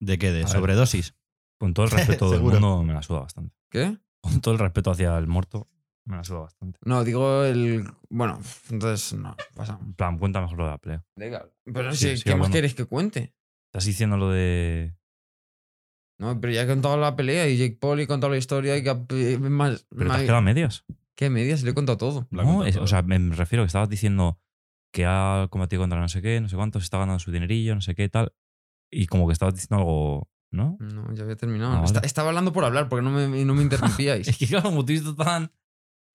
¿De 0.00 0.18
qué? 0.18 0.30
¿De 0.32 0.46
sobredosis? 0.46 1.14
Con 1.58 1.74
todo 1.74 1.86
el 1.86 1.92
respeto 1.92 2.26
del 2.30 2.38
Seguro. 2.38 2.60
mundo, 2.60 2.82
me 2.82 2.92
la 2.92 3.02
suda 3.02 3.20
bastante. 3.20 3.54
¿Qué? 3.70 3.96
Con 4.20 4.40
todo 4.40 4.54
el 4.54 4.60
respeto 4.60 4.90
hacia 4.90 5.16
el 5.18 5.26
muerto, 5.26 5.68
me 6.04 6.16
la 6.16 6.24
suda 6.24 6.40
bastante. 6.40 6.78
No, 6.84 7.04
digo 7.04 7.44
el... 7.44 7.84
Bueno, 8.10 8.38
entonces 8.70 9.18
no, 9.18 9.36
pasa. 9.54 9.78
En 9.80 9.94
plan, 9.94 10.18
cuenta 10.18 10.40
mejor 10.40 10.58
lo 10.58 10.64
de 10.64 10.70
la 10.70 10.78
pelea. 10.78 11.04
Pero 11.64 11.92
Sí, 11.94 12.16
si, 12.16 12.24
¿qué 12.24 12.30
más 12.30 12.36
hablando. 12.46 12.54
queréis 12.54 12.74
que 12.74 12.84
cuente? 12.84 13.34
Estás 13.72 13.84
diciendo 13.84 14.16
lo 14.16 14.30
de. 14.30 14.94
No, 16.18 16.40
pero 16.40 16.52
ya 16.52 16.62
he 16.62 16.66
contado 16.66 16.96
la 16.96 17.14
pelea 17.14 17.46
y 17.48 17.58
Jake 17.58 17.76
Paul 17.78 18.00
y 18.00 18.04
he 18.04 18.06
contado 18.06 18.32
la 18.32 18.38
historia 18.38 18.76
y 18.76 18.82
que... 18.82 18.90
eh, 19.10 19.38
Más, 19.38 19.86
Pero 19.90 20.02
te 20.02 20.04
más- 20.08 20.16
has 20.18 20.22
quedado 20.22 20.38
a 20.38 20.42
medias. 20.42 20.84
¿Qué 21.14 21.28
medias? 21.30 21.62
Le 21.62 21.70
he 21.70 21.74
contado 21.74 21.98
todo. 21.98 22.26
No, 22.30 22.42
contado 22.42 22.64
es- 22.66 22.74
todo. 22.74 22.84
o 22.84 22.86
sea, 22.86 23.02
me 23.02 23.18
refiero 23.34 23.64
que 23.64 23.66
estabas 23.66 23.88
diciendo 23.88 24.38
que 24.92 25.04
ha 25.06 25.46
combatido 25.50 25.82
contra 25.82 26.00
no 26.00 26.08
sé 26.08 26.22
qué, 26.22 26.40
no 26.40 26.48
sé 26.48 26.56
cuánto, 26.56 26.80
se 26.80 26.84
está 26.84 26.98
ganando 26.98 27.18
su 27.18 27.30
dinerillo, 27.32 27.74
no 27.74 27.80
sé 27.82 27.94
qué, 27.94 28.08
tal. 28.08 28.32
Y 28.90 29.06
como 29.06 29.26
que 29.26 29.32
estabas 29.34 29.54
diciendo 29.54 29.76
algo, 29.78 30.28
¿no? 30.52 30.76
No, 30.80 31.12
ya 31.14 31.22
había 31.24 31.36
terminado. 31.36 31.72
Ah, 31.74 31.80
vale. 31.82 32.00
Estaba 32.06 32.28
hablando 32.28 32.52
por 32.52 32.64
hablar 32.64 32.88
porque 32.88 33.02
no 33.04 33.10
me, 33.10 33.44
no 33.44 33.54
me 33.54 33.62
interrumpíais. 34.02 34.28
Es 34.28 34.38
que 34.38 34.46
claro, 34.46 34.70
como 34.70 34.84
tú 34.84 35.14
tan 35.14 35.50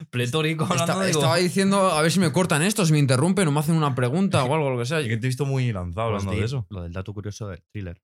pletórico 0.10 0.64
hablando, 0.64 0.84
Esta- 0.94 1.06
digo, 1.06 1.20
estaba 1.20 1.36
diciendo 1.38 1.92
a 1.92 2.02
ver 2.02 2.12
si 2.12 2.20
me 2.20 2.32
cortan 2.32 2.62
esto, 2.64 2.86
si 2.86 2.92
me 2.94 3.00
interrumpen 3.00 3.48
o 3.48 3.52
me 3.52 3.60
hacen 3.60 3.76
una 3.76 3.94
pregunta 3.94 4.44
o 4.44 4.54
algo, 4.54 4.70
lo 4.72 4.78
que 4.80 4.86
sea. 4.86 5.00
es 5.00 5.08
que 5.08 5.18
te 5.18 5.28
he 5.28 5.30
visto 5.30 5.46
muy 5.46 5.72
lanzado 5.72 6.10
Pues 6.12 6.24
hablando 6.24 6.40
de 6.40 6.46
eso. 6.46 6.66
Lo 6.70 6.82
del 6.82 6.92
dato 6.94 7.14
curioso 7.14 7.48
del 7.48 7.62
thriller. 7.72 8.02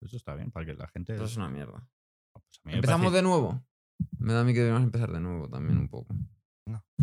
Eso 0.00 0.16
está 0.16 0.34
bien, 0.34 0.50
para 0.50 0.66
que 0.66 0.74
la 0.74 0.88
gente. 0.88 1.12
Esto 1.12 1.26
es 1.26 1.36
una 1.36 1.48
mierda. 1.48 1.86
Pues 2.32 2.44
a 2.64 2.68
mí 2.68 2.72
me 2.72 2.74
¿Empezamos 2.74 3.06
parece- 3.06 3.16
de 3.16 3.22
nuevo? 3.22 3.62
Me 4.18 4.32
da 4.32 4.40
a 4.40 4.44
mí 4.44 4.52
que 4.52 4.60
debemos 4.60 4.82
empezar 4.82 5.12
de 5.12 5.20
nuevo 5.20 5.48
también 5.48 5.78
un 5.78 5.88
poco. 5.88 6.12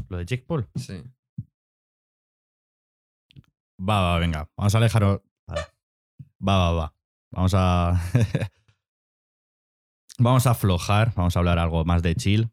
Lo 0.09 0.17
de 0.17 0.25
Jake 0.25 0.43
Paul. 0.45 0.67
Sí. 0.75 1.01
Va, 3.79 4.01
va, 4.01 4.19
venga. 4.19 4.49
Vamos 4.57 4.75
a 4.75 4.77
alejar. 4.79 5.03
Va, 5.05 5.19
va, 6.41 6.71
va. 6.73 6.93
Vamos 7.31 7.53
a. 7.55 8.01
vamos 10.19 10.47
a 10.47 10.51
aflojar. 10.51 11.13
Vamos 11.15 11.35
a 11.35 11.39
hablar 11.39 11.59
algo 11.59 11.85
más 11.85 12.01
de 12.01 12.15
chill. 12.15 12.51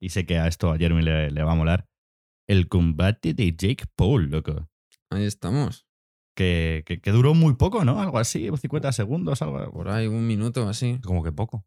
y 0.00 0.10
sé 0.10 0.26
que 0.26 0.38
a 0.38 0.46
esto 0.46 0.72
a 0.72 0.78
Jeremy 0.78 1.02
le, 1.02 1.30
le 1.30 1.42
va 1.42 1.52
a 1.52 1.56
molar, 1.56 1.88
el 2.46 2.68
combate 2.68 3.34
de 3.34 3.54
Jake 3.56 3.84
Paul, 3.96 4.30
loco. 4.30 4.68
Ahí 5.10 5.24
estamos. 5.24 5.86
Que, 6.36 6.82
que, 6.84 7.00
que 7.00 7.10
duró 7.12 7.34
muy 7.34 7.54
poco, 7.54 7.84
¿no? 7.84 8.00
Algo 8.00 8.18
así, 8.18 8.50
50 8.54 8.92
segundos, 8.92 9.40
algo 9.40 9.70
Por 9.70 9.88
ahí, 9.88 10.08
un 10.08 10.26
minuto 10.26 10.68
así. 10.68 10.98
Como 11.04 11.22
que 11.22 11.30
poco. 11.30 11.64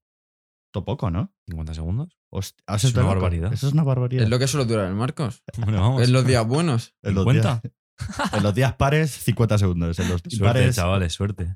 todo 0.71 0.83
poco, 0.83 1.09
¿no? 1.09 1.33
¿50 1.47 1.73
segundos? 1.73 2.17
Es 2.31 2.53
una 2.67 3.03
loco. 3.03 3.07
barbaridad. 3.07 3.53
Eso 3.53 3.67
es 3.67 3.73
una 3.73 3.83
barbaridad. 3.83 4.23
Es 4.23 4.29
lo 4.29 4.37
que 4.37 4.47
suele 4.47 4.65
durar 4.65 4.87
el 4.87 4.95
Marcos. 4.95 5.43
Bueno, 5.57 5.79
vamos. 5.79 6.01
Es 6.01 6.09
los 6.09 6.25
días 6.25 6.45
buenos. 6.45 6.95
en, 7.01 7.15
los 7.15 7.23
50. 7.23 7.61
días, 7.63 8.33
en 8.33 8.43
los 8.43 8.53
días 8.53 8.73
pares, 8.75 9.11
50 9.11 9.57
segundos. 9.57 9.99
En 9.99 10.09
los 10.09 10.21
Suerte, 10.21 10.35
impares, 10.35 10.75
chavales, 10.75 11.13
suerte. 11.13 11.55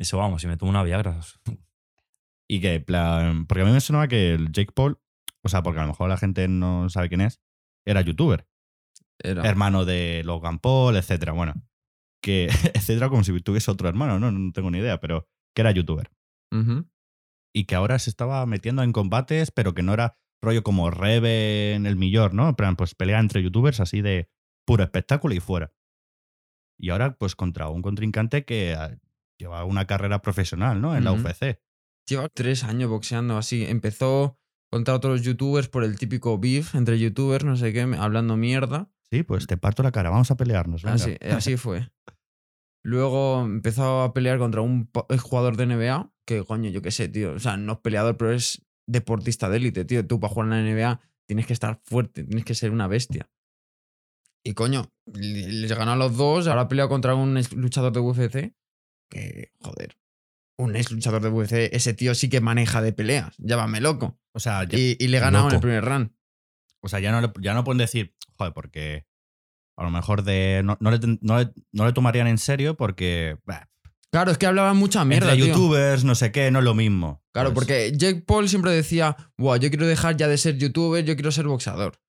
Eso 0.00 0.16
vamos, 0.16 0.40
si 0.40 0.48
me 0.48 0.56
tomo 0.56 0.70
una 0.70 0.82
Viagra. 0.82 1.20
Y 2.48 2.60
que, 2.62 2.76
en 2.76 2.84
plan, 2.84 3.46
porque 3.46 3.62
a 3.62 3.66
mí 3.66 3.70
me 3.70 3.82
sonaba 3.82 4.08
que 4.08 4.32
el 4.32 4.50
Jake 4.50 4.72
Paul, 4.74 4.98
o 5.42 5.48
sea, 5.50 5.62
porque 5.62 5.78
a 5.78 5.82
lo 5.82 5.88
mejor 5.88 6.08
la 6.08 6.16
gente 6.16 6.48
no 6.48 6.88
sabe 6.88 7.10
quién 7.10 7.20
es, 7.20 7.42
era 7.86 8.00
youtuber, 8.00 8.48
Era. 9.18 9.42
hermano 9.42 9.84
de 9.84 10.22
Logan 10.24 10.58
Paul, 10.58 10.96
etcétera. 10.96 11.32
Bueno, 11.32 11.52
que, 12.22 12.46
etcétera, 12.74 13.10
como 13.10 13.24
si 13.24 13.38
tuviese 13.42 13.70
otro 13.70 13.90
hermano, 13.90 14.18
¿no? 14.18 14.32
No 14.32 14.52
tengo 14.52 14.70
ni 14.70 14.78
idea, 14.78 14.98
pero 15.00 15.28
que 15.54 15.60
era 15.60 15.70
youtuber. 15.70 16.10
Y 17.52 17.64
que 17.66 17.74
ahora 17.74 17.98
se 17.98 18.08
estaba 18.08 18.44
metiendo 18.46 18.82
en 18.82 18.92
combates, 18.92 19.50
pero 19.50 19.74
que 19.74 19.82
no 19.82 19.92
era 19.92 20.18
rollo 20.42 20.62
como 20.62 20.90
Reven, 20.90 21.84
el 21.84 21.96
Millor, 21.96 22.32
¿no? 22.32 22.48
En 22.48 22.54
plan, 22.54 22.74
pues 22.74 22.94
pelea 22.94 23.20
entre 23.20 23.42
youtubers 23.42 23.80
así 23.80 24.00
de 24.00 24.30
puro 24.66 24.82
espectáculo 24.82 25.34
y 25.34 25.40
fuera. 25.40 25.74
Y 26.78 26.88
ahora, 26.88 27.16
pues 27.16 27.36
contra 27.36 27.68
un 27.68 27.82
contrincante 27.82 28.46
que 28.46 28.74
ah, 28.74 28.98
lleva 29.40 29.64
una 29.64 29.86
carrera 29.86 30.22
profesional, 30.22 30.80
¿no? 30.80 30.96
En 30.96 31.04
la. 31.04 31.12
UFC. 31.12 31.58
Lleva 32.06 32.28
tres 32.28 32.64
años 32.64 32.88
boxeando 32.90 33.36
así. 33.36 33.64
Empezó 33.64 34.38
contra 34.70 34.94
otros 34.94 35.22
youtubers 35.22 35.68
por 35.68 35.82
el 35.84 35.98
típico 35.98 36.38
beef 36.38 36.74
entre 36.74 36.98
youtubers, 36.98 37.44
no 37.44 37.56
sé 37.56 37.72
qué, 37.72 37.82
hablando 37.82 38.36
mierda. 38.36 38.88
Sí, 39.10 39.22
pues 39.24 39.46
te 39.48 39.56
parto 39.56 39.82
la 39.82 39.90
cara, 39.92 40.10
vamos 40.10 40.30
a 40.30 40.36
pelearnos. 40.36 40.82
venga. 40.84 40.94
Así, 40.94 41.16
así 41.30 41.56
fue. 41.56 41.90
Luego 42.84 43.42
empezó 43.44 44.02
a 44.02 44.12
pelear 44.14 44.38
contra 44.38 44.60
un 44.62 44.86
pa- 44.86 45.06
jugador 45.18 45.56
de 45.56 45.66
NBA, 45.66 46.12
que 46.26 46.44
coño, 46.44 46.70
yo 46.70 46.80
qué 46.82 46.90
sé, 46.90 47.08
tío. 47.08 47.32
O 47.32 47.38
sea, 47.38 47.56
no 47.56 47.72
es 47.74 47.78
peleador, 47.80 48.16
pero 48.16 48.32
es 48.32 48.64
deportista 48.88 49.48
de 49.50 49.58
élite, 49.58 49.84
tío. 49.84 50.06
Tú 50.06 50.18
para 50.20 50.32
jugar 50.32 50.48
en 50.48 50.50
la 50.52 50.60
NBA 50.62 51.00
tienes 51.26 51.46
que 51.46 51.52
estar 51.52 51.80
fuerte, 51.84 52.24
tienes 52.24 52.44
que 52.44 52.54
ser 52.54 52.70
una 52.70 52.86
bestia. 52.86 53.28
Y 54.44 54.54
coño, 54.54 54.90
le- 55.12 55.52
les 55.52 55.72
ganó 55.76 55.92
a 55.92 55.96
los 55.96 56.16
dos. 56.16 56.46
Ahora 56.46 56.62
ha 56.62 56.68
peleado 56.68 56.88
contra 56.88 57.14
un 57.14 57.38
luchador 57.56 57.92
de 57.92 58.00
UFC. 58.00 58.54
Que, 59.10 59.50
joder, 59.60 59.96
un 60.58 60.76
ex 60.76 60.90
luchador 60.92 61.20
de 61.22 61.28
UFC, 61.30 61.52
ese 61.74 61.94
tío 61.94 62.14
sí 62.14 62.28
que 62.28 62.40
maneja 62.40 62.80
de 62.82 62.92
peleas. 62.92 63.34
Llámame 63.38 63.80
loco. 63.80 64.18
O 64.32 64.40
sea, 64.40 64.64
Y, 64.70 64.96
y 65.02 65.08
le 65.08 65.18
ganó 65.18 65.48
en 65.48 65.54
el 65.54 65.60
primer 65.60 65.84
round. 65.84 66.12
o 66.82 66.88
sea, 66.88 67.00
ya 67.00 67.10
no, 67.12 67.20
le- 67.20 67.32
ya 67.40 67.52
no 67.54 67.64
pueden 67.64 67.78
decir, 67.78 68.14
joder, 68.36 68.52
porque 68.52 69.06
a 69.76 69.82
lo 69.84 69.90
mejor 69.90 70.22
de 70.22 70.62
no, 70.64 70.76
no 70.80 70.90
le, 70.90 70.98
no 71.22 71.38
le- 71.38 71.52
no 71.72 71.86
le 71.86 71.92
tomarían 71.92 72.26
en 72.26 72.38
serio 72.38 72.76
porque 72.76 73.36
bah, 73.44 73.66
Claro, 74.12 74.30
es 74.32 74.38
que 74.38 74.46
hablaban 74.46 74.76
mucha 74.76 75.04
mierda. 75.04 75.32
entre 75.32 75.44
tío. 75.44 75.54
youtubers, 75.54 76.04
no 76.04 76.14
sé 76.16 76.32
qué, 76.32 76.50
no 76.50 76.58
es 76.58 76.64
lo 76.64 76.74
mismo. 76.74 77.22
Claro, 77.32 77.52
Pues, 77.54 77.64
porque 77.66 77.92
Jake 77.96 78.22
Paul 78.26 78.48
siempre 78.48 78.72
decía, 78.72 79.16
Buah, 79.38 79.56
yo 79.58 79.70
quiero 79.70 79.86
dejar 79.86 80.16
ya 80.16 80.26
de 80.28 80.36
ser 80.36 80.58
youtuber, 80.58 81.04
yo 81.04 81.14
quiero 81.14 81.30
ser 81.32 81.46
boxeador. 81.46 82.00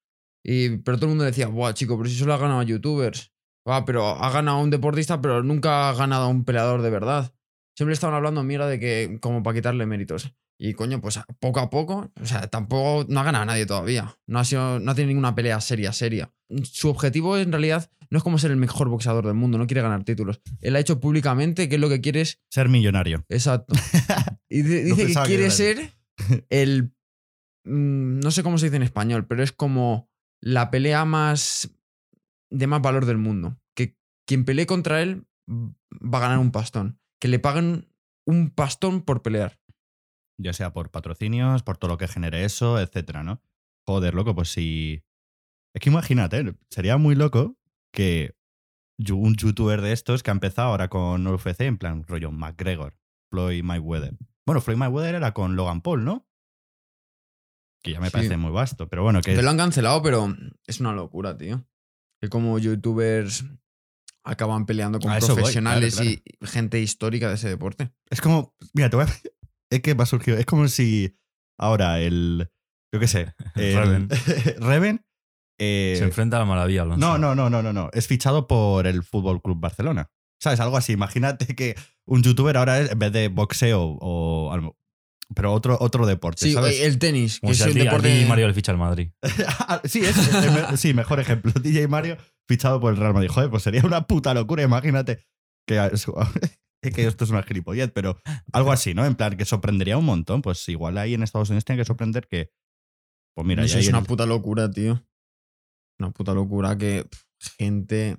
Y, 0.44 0.78
pero 0.78 0.98
todo 0.98 1.06
el 1.06 1.10
mundo 1.12 1.24
decía, 1.26 1.48
Buah, 1.48 1.74
chico, 1.74 1.98
pero 1.98 2.10
si 2.10 2.16
solo 2.16 2.34
ha 2.34 2.38
ganado 2.38 2.60
a 2.60 2.64
youtubers. 2.64 3.31
Buah, 3.66 3.86
pero 3.86 4.08
ha 4.24 4.30
ganado 4.32 4.60
un 4.60 4.70
deportista, 4.70 5.22
pero 5.22 5.44
nunca 5.44 5.90
ha 5.90 5.94
ganado 5.94 6.26
a 6.26 6.28
un 6.28 6.44
peleador 6.46 6.82
de 6.82 6.90
verdad. 6.90 7.34
Siempre 7.78 7.94
estaban 7.94 8.16
hablando 8.16 8.44
mierda 8.44 8.68
de 8.68 8.80
que, 8.80 9.18
como 9.22 9.44
para 9.44 9.56
quitarle 9.56 9.86
méritos. 9.86 10.34
Y 10.60 10.74
coño, 10.74 11.02
pues 11.02 11.20
poco 11.40 11.60
a 11.60 11.70
poco, 11.72 12.12
o 12.22 12.26
sea, 12.26 12.48
tampoco, 12.48 13.06
no 13.10 13.20
ha 13.20 13.24
ganado 13.24 13.44
a 13.44 13.46
nadie 13.48 13.66
todavía. 13.66 14.16
No 14.28 14.38
ha, 14.40 14.46
sido, 14.46 14.80
no 14.80 14.92
ha 14.92 14.96
tenido 14.96 15.10
ninguna 15.10 15.34
pelea 15.34 15.60
seria, 15.62 15.92
seria. 15.92 16.32
Su 16.64 16.90
objetivo 16.90 17.38
en 17.38 17.52
realidad 17.52 17.90
no 18.12 18.18
es 18.18 18.24
como 18.24 18.38
ser 18.38 18.52
el 18.52 18.58
mejor 18.58 18.90
boxeador 18.90 19.26
del 19.26 19.34
mundo, 19.36 19.58
no 19.58 19.66
quiere 19.66 19.82
ganar 19.82 20.04
títulos. 20.04 20.42
Él 20.60 20.76
ha 20.76 20.80
hecho 20.80 21.00
públicamente 21.00 21.68
que 21.70 21.78
lo 21.80 21.90
que 21.90 22.02
quiere 22.02 22.22
es 22.22 22.42
Ser 22.52 22.70
millonario. 22.70 23.26
Exacto. 23.30 23.74
Y 24.50 24.64
di- 24.64 24.82
dice 24.84 25.08
que 25.08 25.14
quiere 25.28 25.50
ser 25.50 25.94
el. 26.50 26.92
mm, 27.64 28.20
No 28.20 28.30
sé 28.32 28.44
cómo 28.44 28.58
se 28.58 28.66
dice 28.66 28.76
en 28.76 28.84
español, 28.84 29.26
pero 29.28 29.44
es 29.44 29.52
como 29.54 30.10
la 30.42 30.70
pelea 30.72 31.06
más. 31.06 31.72
De 32.52 32.68
más 32.68 32.82
valor 32.82 33.06
del 33.06 33.18
mundo. 33.18 33.58
Que 33.76 33.98
quien 34.28 34.46
pelee 34.46 34.66
contra 34.68 35.02
él 35.02 35.26
va 35.50 36.18
a 36.20 36.22
ganar 36.22 36.38
un 36.38 36.52
pastón. 36.52 37.00
Que 37.20 37.28
le 37.28 37.40
paguen 37.40 37.92
un 38.26 38.52
pastón 38.52 39.02
por 39.02 39.22
pelear. 39.24 39.60
Ya 40.40 40.54
sea 40.54 40.74
por 40.74 40.92
patrocinios, 40.92 41.64
por 41.64 41.78
todo 41.78 41.90
lo 41.92 41.98
que 41.98 42.08
genere 42.08 42.46
eso, 42.46 42.80
etcétera, 42.80 43.24
¿no? 43.24 43.42
Joder, 43.88 44.14
loco, 44.14 44.36
pues 44.36 44.50
si. 44.50 45.04
Es 45.76 45.82
que 45.82 45.90
imagínate, 45.90 46.56
sería 46.70 46.98
muy 46.98 47.16
loco 47.16 47.58
que 47.94 48.36
un 49.12 49.36
youtuber 49.36 49.82
de 49.82 49.94
estos 49.94 50.22
que 50.22 50.30
ha 50.30 50.34
empezado 50.34 50.70
ahora 50.70 50.90
con 50.90 51.26
UFC, 51.26 51.62
en 51.62 51.78
plan 51.78 52.04
rollo 52.04 52.32
McGregor, 52.32 52.98
Floyd 53.32 53.64
Mayweather. 53.64 54.18
Bueno, 54.46 54.62
Floyd 54.62 54.78
Mayweather 54.78 55.16
era 55.16 55.34
con 55.34 55.56
Logan 55.56 55.82
Paul, 55.82 56.04
¿no? 56.04 56.28
Que 57.84 57.92
ya 57.94 58.00
me 58.00 58.08
Sí. 58.08 58.14
parece 58.14 58.38
muy 58.38 58.52
vasto, 58.52 58.88
pero 58.90 59.02
bueno, 59.04 59.22
que 59.22 59.34
Que 59.36 59.42
lo 59.42 59.50
han 59.50 59.58
cancelado, 59.58 60.02
pero 60.04 60.36
es 60.68 60.80
una 60.80 60.94
locura, 60.94 61.38
tío. 61.38 61.66
Que 62.22 62.30
como 62.30 62.60
youtubers 62.60 63.46
acaban 64.24 64.66
peleando 64.68 65.00
con 65.00 65.10
A 65.12 65.18
voy, 65.20 65.26
profesionales 65.28 65.96
claro, 65.96 66.10
y 66.12 66.24
gente 66.44 66.80
histórica 66.80 67.30
de 67.30 67.36
ese 67.36 67.50
deporte. 67.50 67.92
es 68.10 68.22
como. 68.22 68.56
Mira, 68.74 68.90
te 68.90 68.96
voy 68.96 69.06
a. 69.06 69.10
Es 69.72 69.82
que 69.82 69.96
me 69.96 70.04
ha 70.04 70.06
surgido. 70.06 70.38
Es 70.38 70.46
como 70.46 70.68
si 70.68 71.18
ahora 71.58 72.00
el. 72.00 72.50
Yo 72.94 73.00
qué 73.00 73.08
sé. 73.08 73.34
el- 73.56 73.76
Reven. 73.76 74.10
Reven. 74.60 75.06
eh, 75.60 75.96
Se 75.98 76.04
enfrenta 76.04 76.38
a 76.38 76.42
la 76.42 76.46
maravilla, 76.46 76.84
Alonso. 76.84 77.00
No, 77.00 77.18
no, 77.18 77.34
no, 77.36 77.50
no, 77.50 77.64
no, 77.64 77.74
no. 77.74 77.90
Es 77.94 78.08
fichado 78.08 78.48
por 78.48 78.86
el 78.86 79.02
Fútbol 79.04 79.42
Club 79.42 79.60
Barcelona. 79.60 80.12
¿Sabes? 80.40 80.60
Algo 80.60 80.78
así. 80.78 80.94
Imagínate 80.94 81.56
que 81.56 81.76
un 82.06 82.22
youtuber 82.24 82.58
ahora 82.58 82.80
es, 82.80 82.92
en 82.92 83.00
vez 83.00 83.12
de 83.14 83.30
boxeo 83.30 83.98
o. 84.00 84.52
Pero 85.36 85.54
otro, 85.54 85.78
otro 85.80 86.06
deporte. 86.06 86.46
Sí, 86.46 86.54
¿sabes? 86.54 86.82
el 86.82 87.00
tenis, 87.00 87.40
Como 87.40 87.52
es 87.54 87.58
si 87.60 87.70
un 87.70 87.74
deporte. 87.76 88.20
ti 88.22 88.26
Mario 88.28 88.48
le 88.48 88.54
ficha 88.54 88.72
al 88.72 88.78
Madrid. 88.78 89.12
sí, 89.86 90.02
es, 90.02 90.16
sí, 90.80 90.94
mejor 90.94 91.20
ejemplo. 91.20 91.52
DJ 91.54 91.88
Mario 91.88 92.18
fichado 92.48 92.80
por 92.82 92.92
el 92.92 92.98
Real 92.98 93.14
Madrid. 93.14 93.30
Joder, 93.30 93.50
pues 93.50 93.64
sería 93.64 93.82
una 93.86 94.06
puta 94.08 94.34
locura. 94.34 94.64
Imagínate 94.64 95.26
que. 95.68 95.80
Es 96.84 96.96
que 96.96 97.06
esto 97.06 97.26
es 97.26 97.30
una 97.30 97.44
gilipollez, 97.44 97.92
pero 97.94 98.18
algo 98.54 98.72
así, 98.72 98.96
¿no? 98.96 99.06
En 99.06 99.14
plan, 99.14 99.38
que 99.38 99.46
sorprendería 99.46 100.00
un 100.00 100.06
montón. 100.06 100.42
Pues 100.42 100.68
igual 100.68 100.98
ahí 100.98 101.14
en 101.14 101.22
Estados 101.22 101.50
Unidos 101.52 101.64
tiene 101.64 101.80
que 101.80 101.86
sorprender 101.86 102.28
que. 102.28 102.50
Pues 103.36 103.46
mira, 103.46 103.64
ya 103.68 103.78
es 103.78 103.88
una 103.88 104.00
el- 104.00 104.06
puta 104.06 104.26
locura, 104.26 104.70
tío. 104.72 105.06
Una 106.00 106.10
puta 106.10 106.34
locura 106.34 106.76
que 106.80 107.08
gente 107.60 108.18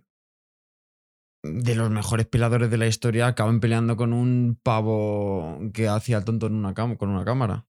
de 1.42 1.74
los 1.74 1.90
mejores 1.90 2.26
peleadores 2.26 2.70
de 2.70 2.78
la 2.78 2.86
historia 2.86 3.26
acaban 3.26 3.60
peleando 3.60 3.96
con 3.96 4.12
un 4.12 4.58
pavo 4.62 5.58
que 5.74 5.88
hacía 5.88 6.18
el 6.18 6.24
tonto 6.24 6.46
en 6.46 6.54
una 6.54 6.72
cam- 6.74 6.96
con 6.96 7.08
una 7.10 7.24
cámara. 7.24 7.66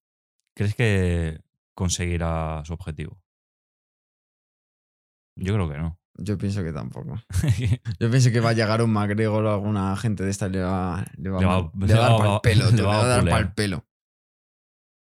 ¿Crees 0.56 0.76
que 0.76 1.42
conseguirá 1.76 2.62
su 2.66 2.74
objetivo? 2.74 3.20
Yo 5.36 5.54
creo 5.54 5.70
que 5.70 5.78
no. 5.78 6.00
Yo 6.20 6.38
pienso 6.38 6.64
que 6.64 6.72
tampoco. 6.72 7.16
Yo 8.00 8.10
pienso 8.12 8.32
que 8.32 8.40
va 8.40 8.52
a 8.52 8.54
llegar 8.54 8.84
un 8.84 8.92
McGregor 8.94 9.46
o 9.46 9.52
alguna 9.54 9.96
gente 9.98 10.24
de 10.24 10.30
esta 10.30 10.48
le 10.48 10.62
va, 10.62 11.04
le 11.18 11.30
va, 11.32 11.40
Le 11.40 11.46
va- 11.48 11.56
a- 11.58 11.72
le 11.80 11.88
le 11.88 11.94
va 11.96 12.06
a 12.06 12.10
dar 12.10 12.18
pa'l 12.20 12.42
pelo, 12.42 12.70
le 12.72 12.82
va 12.84 13.02
a 13.02 13.08
dar 13.08 13.24
pa'l 13.32 13.54
pelo. 13.54 13.86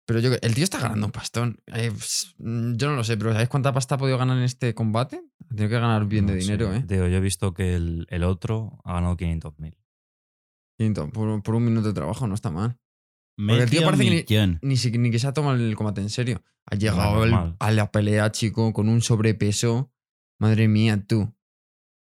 Pero 0.09 0.21
yo, 0.21 0.31
el 0.41 0.55
tío 0.55 0.65
está 0.65 0.81
ganando 0.81 1.05
un 1.05 1.13
pastón. 1.13 1.61
Eh, 1.67 1.91
pss, 1.91 2.35
mm, 2.39 2.77
yo 2.77 2.89
no 2.89 2.97
lo 2.97 3.05
sé, 3.05 3.19
pero 3.19 3.33
¿sabéis 3.33 3.51
cuánta 3.51 3.75
pasta 3.75 3.97
ha 3.97 3.99
podido 3.99 4.17
ganar 4.17 4.39
en 4.39 4.45
este 4.45 4.75
combate? 4.75 5.21
Tiene 5.55 5.69
que 5.69 5.79
ganar 5.79 6.07
bien 6.07 6.25
de 6.27 6.33
No 6.33 6.39
dinero, 6.41 6.75
¿eh? 6.75 6.83
Tío, 6.89 7.07
yo 7.09 7.19
he 7.19 7.21
visto 7.21 7.53
que 7.53 7.75
el, 7.75 8.07
el 8.09 8.25
otro 8.25 8.81
ha 8.85 8.95
ganado 8.95 9.19
500.000. 9.19 9.77
Quinto, 10.79 11.11
por, 11.11 11.43
por 11.43 11.55
un 11.57 11.65
minuto 11.67 11.89
de 11.89 11.93
trabajo 11.95 12.27
no 12.27 12.35
está 12.35 12.51
mal. 12.51 12.79
Porque 13.37 13.63
el 13.65 13.71
tío 13.71 13.85
parece 13.85 14.05
que 14.05 14.11
ni-. 14.11 14.25
Ni, 14.63 14.77
ni 14.99 15.11
que 15.11 15.19
se 15.19 15.27
ha 15.27 15.33
tomado 15.35 15.57
el 15.57 15.77
combate 15.77 16.01
en 16.01 16.09
serio. 16.09 16.43
Ha 16.71 16.77
llegado 16.77 17.25
el- 17.25 17.35
a 17.59 17.71
la 17.71 17.91
pelea, 17.93 18.33
chico, 18.33 18.73
con 18.73 18.89
un 18.89 19.03
sobrepeso. 19.03 19.93
Madre 20.41 20.69
mía, 20.69 21.05
tú. 21.07 21.35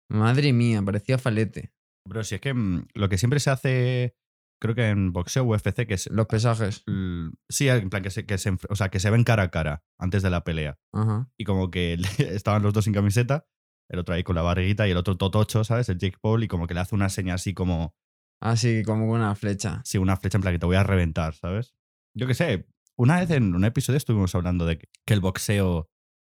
Madre 0.09 0.53
mía, 0.53 0.81
parecía 0.81 1.17
falete. 1.17 1.73
Pero 2.07 2.23
si 2.23 2.35
es 2.35 2.41
que 2.41 2.53
mm, 2.53 2.87
lo 2.93 3.09
que 3.09 3.17
siempre 3.17 3.41
se 3.41 3.49
hace, 3.49 4.15
creo 4.59 4.75
que 4.75 4.89
en 4.89 5.11
boxeo 5.13 5.43
UFC, 5.45 5.85
que 5.87 5.93
es 5.95 6.07
Los 6.11 6.27
pesajes. 6.27 6.83
l- 6.87 7.31
sí, 7.49 7.69
en 7.69 7.89
plan 7.89 8.03
que 8.03 8.09
se, 8.09 8.25
que 8.25 8.37
se, 8.37 8.51
enf- 8.51 8.67
o 8.69 8.75
sea, 8.75 8.89
que 8.89 8.99
se 8.99 9.09
ven 9.09 9.23
cara 9.23 9.43
a 9.43 9.51
cara 9.51 9.83
antes 9.97 10.21
de 10.23 10.29
la 10.29 10.43
pelea. 10.43 10.77
Ajá. 10.93 11.29
Y 11.37 11.45
como 11.45 11.71
que 11.71 11.97
le- 11.97 12.07
estaban 12.35 12.61
los 12.63 12.73
dos 12.73 12.83
sin 12.85 12.93
camiseta, 12.93 13.47
el 13.89 13.99
otro 13.99 14.13
ahí 14.15 14.23
con 14.23 14.35
la 14.35 14.41
barriguita 14.41 14.87
y 14.87 14.91
el 14.91 14.97
otro 14.97 15.17
totocho, 15.17 15.63
¿sabes? 15.63 15.89
El 15.89 15.97
Jake 15.97 16.17
Paul, 16.21 16.43
y 16.43 16.47
como 16.47 16.67
que 16.67 16.73
le 16.73 16.79
hace 16.81 16.95
una 16.95 17.09
seña 17.09 17.33
así 17.35 17.53
como, 17.53 17.95
Así 18.41 18.83
como 18.83 19.07
con 19.07 19.19
una 19.19 19.35
flecha. 19.35 19.81
sí, 19.83 19.97
una 19.97 20.15
flecha 20.15 20.37
en 20.37 20.41
plan 20.41 20.53
que 20.53 20.59
te 20.59 20.65
voy 20.65 20.75
a 20.77 20.83
reventar, 20.83 21.33
¿sabes? 21.35 21.73
Yo 22.15 22.25
qué 22.27 22.33
sé, 22.33 22.67
una 22.97 23.19
vez 23.19 23.29
en 23.31 23.53
un 23.55 23.65
episodio 23.65 23.97
estuvimos 23.97 24.33
hablando 24.35 24.65
de 24.65 24.77
que, 24.77 24.87
que 25.05 25.13
el 25.13 25.19
boxeo 25.21 25.89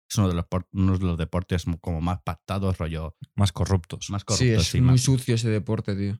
es 0.09 0.17
uno 0.17 0.29
de, 0.29 0.35
los, 0.35 0.45
por- 0.45 0.67
uno 0.71 0.97
de 0.97 1.05
los 1.05 1.17
deportes 1.17 1.65
como 1.81 1.99
más 1.99 2.21
pactados, 2.23 2.77
rollo, 2.77 3.15
Más 3.35 3.51
corruptos. 3.51 4.09
más 4.09 4.21
Sí, 4.21 4.25
corruptos. 4.25 4.61
es 4.61 4.67
sí, 4.67 4.79
muy 4.81 4.91
más- 4.91 5.01
sucio 5.01 5.35
ese 5.35 5.49
deporte, 5.49 5.95
tío. 5.95 6.17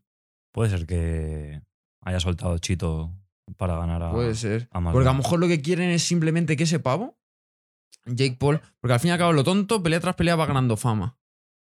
Puede 0.53 0.71
ser 0.71 0.85
que 0.85 1.61
haya 2.01 2.19
soltado 2.19 2.57
Chito 2.57 3.11
para 3.57 3.77
ganar 3.77 4.03
a. 4.03 4.11
Puede 4.11 4.35
ser. 4.35 4.67
a 4.71 4.81
Porque 4.81 5.07
a 5.07 5.11
lo 5.11 5.17
mejor 5.17 5.39
lo 5.39 5.47
que 5.47 5.61
quieren 5.61 5.89
es 5.89 6.03
simplemente 6.03 6.57
que 6.57 6.63
ese 6.63 6.79
pavo 6.79 7.17
Jake 8.07 8.37
Paul, 8.39 8.61
porque 8.79 8.93
al 8.93 8.99
fin 8.99 9.09
y 9.09 9.11
al 9.11 9.19
cabo 9.19 9.33
lo 9.33 9.43
tonto, 9.43 9.83
pelea 9.83 9.99
tras 9.99 10.15
pelea 10.15 10.35
va 10.35 10.45
ganando 10.45 10.77
fama. 10.77 11.17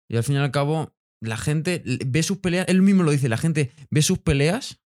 Y 0.10 0.18
al 0.18 0.24
fin 0.24 0.36
y 0.36 0.39
al 0.39 0.52
cabo, 0.52 0.96
la 1.22 1.38
gente 1.38 1.84
ve 1.86 2.24
sus 2.24 2.38
peleas, 2.38 2.68
él 2.68 2.82
mismo 2.82 3.04
lo 3.04 3.12
dice, 3.12 3.30
la 3.30 3.38
gente 3.38 3.72
ve 3.89 4.02
sus 4.02 4.20
peleas 4.20 4.82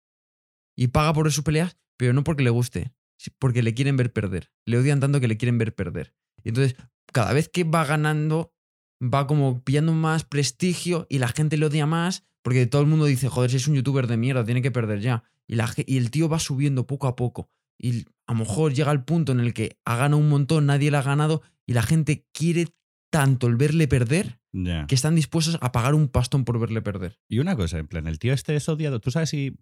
y 0.76 0.88
paga 0.88 1.12
por 1.12 1.30
sus 1.30 1.44
peleas, 1.44 1.78
pero 1.96 2.12
no 2.12 2.24
porque 2.24 2.42
le 2.42 2.50
guste, 2.50 2.92
porque 3.38 3.62
le 3.62 3.74
quieren 3.74 3.96
ver 3.96 4.12
perder. 4.12 4.50
Le 4.66 4.78
odian 4.78 5.00
tanto 5.00 5.20
que 5.20 5.28
le 5.28 5.36
quieren 5.36 5.58
ver 5.58 5.74
perder. 5.74 6.14
Y 6.42 6.48
entonces, 6.48 6.76
cada 7.12 7.32
vez 7.32 7.48
que 7.48 7.64
va 7.64 7.84
ganando, 7.84 8.52
va 9.02 9.26
como 9.26 9.62
pillando 9.62 9.92
más 9.92 10.24
prestigio 10.24 11.06
y 11.08 11.18
la 11.18 11.28
gente 11.28 11.56
le 11.56 11.66
odia 11.66 11.86
más, 11.86 12.24
porque 12.42 12.66
todo 12.66 12.82
el 12.82 12.88
mundo 12.88 13.06
dice, 13.06 13.28
joder, 13.28 13.50
si 13.50 13.56
es 13.56 13.68
un 13.68 13.74
youtuber 13.74 14.06
de 14.06 14.16
mierda, 14.16 14.44
tiene 14.44 14.60
que 14.60 14.70
perder 14.70 15.00
ya. 15.00 15.24
Y, 15.46 15.56
la, 15.56 15.72
y 15.86 15.96
el 15.96 16.10
tío 16.10 16.28
va 16.28 16.38
subiendo 16.38 16.86
poco 16.86 17.06
a 17.06 17.16
poco. 17.16 17.50
Y 17.78 18.06
a 18.26 18.32
lo 18.32 18.40
mejor 18.40 18.72
llega 18.72 18.90
al 18.90 19.04
punto 19.04 19.32
en 19.32 19.40
el 19.40 19.52
que 19.52 19.78
ha 19.84 19.96
ganado 19.96 20.18
un 20.18 20.28
montón, 20.28 20.66
nadie 20.66 20.90
le 20.90 20.96
ha 20.96 21.02
ganado, 21.02 21.42
y 21.66 21.72
la 21.72 21.82
gente 21.82 22.26
quiere 22.32 22.68
tanto 23.10 23.46
el 23.46 23.56
verle 23.56 23.86
perder 23.86 24.40
que 24.88 24.94
están 24.94 25.16
dispuestos 25.16 25.58
a 25.60 25.72
pagar 25.72 25.94
un 25.94 26.08
pastón 26.08 26.44
por 26.44 26.60
verle 26.60 26.80
perder. 26.80 27.18
Y 27.28 27.40
una 27.40 27.56
cosa, 27.56 27.78
en 27.78 27.88
plan, 27.88 28.06
el 28.06 28.18
tío 28.18 28.32
este 28.32 28.54
es 28.54 28.68
odiado. 28.68 29.00
¿Tú 29.00 29.10
sabes 29.10 29.30
si 29.30 29.56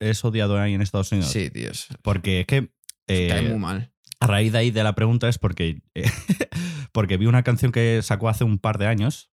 es 0.00 0.24
odiado 0.24 0.58
ahí 0.58 0.74
en 0.74 0.82
Estados 0.82 1.10
Unidos? 1.10 1.30
Sí, 1.30 1.50
tíos. 1.50 1.88
Porque 2.02 2.40
es 2.40 2.46
que. 2.46 2.72
eh, 3.08 3.28
cae 3.28 3.48
muy 3.48 3.58
mal. 3.58 3.92
a 4.20 4.26
raíz 4.26 4.52
de 4.52 4.58
ahí 4.58 4.70
de 4.70 4.84
la 4.84 4.94
pregunta 4.94 5.28
es 5.28 5.38
porque. 5.38 5.82
eh, 5.94 6.04
porque 6.92 7.16
vi 7.16 7.26
una 7.26 7.42
canción 7.42 7.72
que 7.72 8.02
sacó 8.02 8.28
hace 8.28 8.44
un 8.44 8.58
par 8.58 8.78
de 8.78 8.86
años 8.86 9.30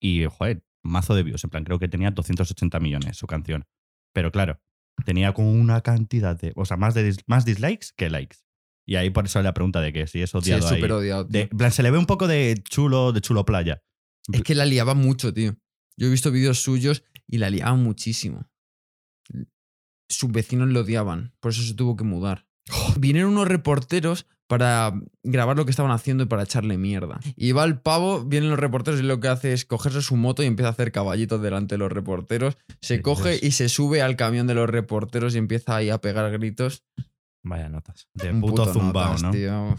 y, 0.00 0.24
joder, 0.26 0.64
mazo 0.82 1.14
de 1.14 1.22
views. 1.22 1.44
En 1.44 1.50
plan, 1.50 1.64
creo 1.64 1.78
que 1.78 1.88
tenía 1.88 2.10
280 2.10 2.80
millones 2.80 3.16
su 3.16 3.26
canción. 3.26 3.66
Pero 4.14 4.32
claro, 4.32 4.60
tenía 5.04 5.32
como 5.32 5.52
una 5.52 5.80
cantidad 5.82 6.38
de. 6.38 6.52
O 6.56 6.64
sea, 6.64 6.76
más, 6.76 6.94
de, 6.94 7.10
dis- 7.12 7.22
más 7.26 7.44
dislikes 7.44 7.88
que 7.96 8.10
likes. 8.10 8.38
Y 8.86 8.96
ahí 8.96 9.10
por 9.10 9.26
eso 9.26 9.42
la 9.42 9.52
pregunta 9.54 9.80
de 9.80 9.92
que 9.92 10.06
si 10.06 10.22
es 10.22 10.30
Sí, 10.30 10.38
odiado 10.38 10.64
es 10.66 10.72
ahí. 10.72 10.78
súper 10.78 10.92
odiado. 10.92 11.26
tío. 11.26 11.40
De- 11.40 11.46
plan, 11.48 11.70
se 11.72 11.82
le 11.82 11.90
ve 11.90 11.98
un 11.98 12.06
poco 12.06 12.26
de 12.26 12.60
chulo, 12.68 13.12
de 13.12 13.20
chulo 13.20 13.44
playa. 13.44 13.82
Es 14.32 14.42
que 14.42 14.54
la 14.54 14.64
liaba 14.64 14.94
mucho, 14.94 15.32
tío. 15.34 15.56
Yo 15.96 16.06
he 16.06 16.10
visto 16.10 16.30
vídeos 16.30 16.60
suyos 16.62 17.02
y 17.26 17.38
la 17.38 17.50
liaba 17.50 17.74
muchísimo. 17.74 18.48
Sus 20.08 20.30
vecinos 20.32 20.68
le 20.68 20.78
odiaban, 20.78 21.34
por 21.40 21.52
eso 21.52 21.62
se 21.62 21.74
tuvo 21.74 21.96
que 21.96 22.04
mudar. 22.04 22.46
Vinieron 22.98 23.32
unos 23.32 23.48
reporteros 23.48 24.26
para 24.48 24.92
grabar 25.22 25.56
lo 25.56 25.64
que 25.66 25.70
estaban 25.70 25.92
haciendo 25.92 26.24
y 26.24 26.26
para 26.26 26.42
echarle 26.42 26.78
mierda. 26.78 27.20
Y 27.36 27.52
va 27.52 27.64
el 27.64 27.78
pavo, 27.78 28.24
vienen 28.24 28.50
los 28.50 28.58
reporteros 28.58 28.98
y 28.98 29.02
lo 29.04 29.20
que 29.20 29.28
hace 29.28 29.52
es 29.52 29.64
cogerse 29.64 30.02
su 30.02 30.16
moto 30.16 30.42
y 30.42 30.46
empieza 30.46 30.68
a 30.68 30.72
hacer 30.72 30.90
caballitos 30.90 31.40
delante 31.42 31.74
de 31.74 31.78
los 31.78 31.92
reporteros. 31.92 32.56
Se 32.80 32.96
¿Qué 32.96 33.02
coge 33.02 33.38
y 33.40 33.52
se 33.52 33.68
sube 33.68 34.02
al 34.02 34.16
camión 34.16 34.46
de 34.46 34.54
los 34.54 34.68
reporteros 34.68 35.34
y 35.34 35.38
empieza 35.38 35.76
ahí 35.76 35.90
a 35.90 35.98
pegar 36.00 36.30
gritos. 36.32 36.82
Vaya 37.44 37.68
notas. 37.68 38.08
De 38.14 38.30
Un 38.30 38.40
puto, 38.40 38.64
puto 38.64 38.72
zumbao, 38.72 39.04
notas, 39.04 39.22
¿no? 39.22 39.30
tío. 39.30 39.76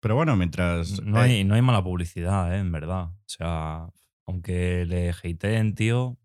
Pero 0.00 0.14
bueno, 0.14 0.36
mientras. 0.36 1.02
No 1.02 1.18
eh, 1.18 1.24
hay, 1.24 1.44
no 1.44 1.56
hay 1.56 1.62
mala 1.62 1.82
publicidad, 1.82 2.54
¿eh? 2.54 2.58
en 2.58 2.70
verdad. 2.70 3.06
O 3.06 3.24
sea, 3.26 3.88
aunque 4.26 4.86
le 4.86 5.10
hateen, 5.10 5.74
tío, 5.74 6.16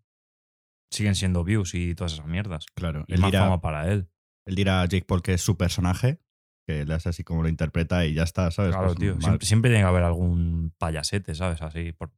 siguen 0.92 1.16
siendo 1.16 1.42
views 1.42 1.74
y 1.74 1.94
todas 1.96 2.12
esas 2.12 2.26
mierdas. 2.26 2.66
Claro, 2.74 3.04
Y 3.08 3.14
él 3.14 3.20
más 3.20 3.32
dirá, 3.32 3.44
fama 3.44 3.60
para 3.60 3.90
él. 3.92 4.08
él 4.46 4.54
dirá 4.54 4.82
a 4.82 4.86
Jake 4.86 5.06
Paul 5.06 5.22
que 5.22 5.34
es 5.34 5.40
su 5.42 5.56
personaje, 5.56 6.20
que 6.66 6.84
le 6.84 6.94
hace 6.94 7.08
así 7.08 7.24
como 7.24 7.42
lo 7.42 7.48
interpreta 7.48 8.04
y 8.06 8.14
ya 8.14 8.22
está, 8.22 8.50
¿sabes? 8.50 8.70
Claro, 8.72 8.88
Pues, 8.88 8.98
tío. 8.98 9.12
mal- 9.14 9.22
Siempre, 9.22 9.46
siempre 9.46 9.70
tiene 9.70 9.82
que 9.84 9.88
haber 9.88 10.04
algún 10.04 10.72
payasete, 10.78 11.34
¿sabes? 11.34 11.60
Así, 11.62 11.92
por, 11.92 12.12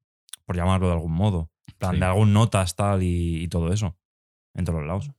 por 0.45 0.57
llamarlo 0.57 0.89
de 0.89 0.93
algún 0.95 1.13
modo. 1.13 1.51
En 1.69 1.75
plan, 1.79 1.93
Sí. 1.95 2.01
de 2.01 2.05
algún 2.07 2.33
notas, 2.33 2.77
tal 2.77 3.03
y, 3.03 3.43
y 3.43 3.49
todo 3.49 3.73
eso. 3.73 3.97
En 4.55 4.65
todos 4.65 4.79
los 4.81 4.87
lados. 4.87 5.11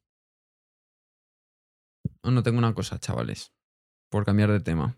No, 2.24 2.32
no 2.32 2.44
tengo 2.44 2.58
una 2.58 2.74
cosa, 2.74 3.00
chavales. 3.00 3.54
Por 4.10 4.26
cambiar 4.26 4.52
de 4.52 4.60
tema. 4.60 4.96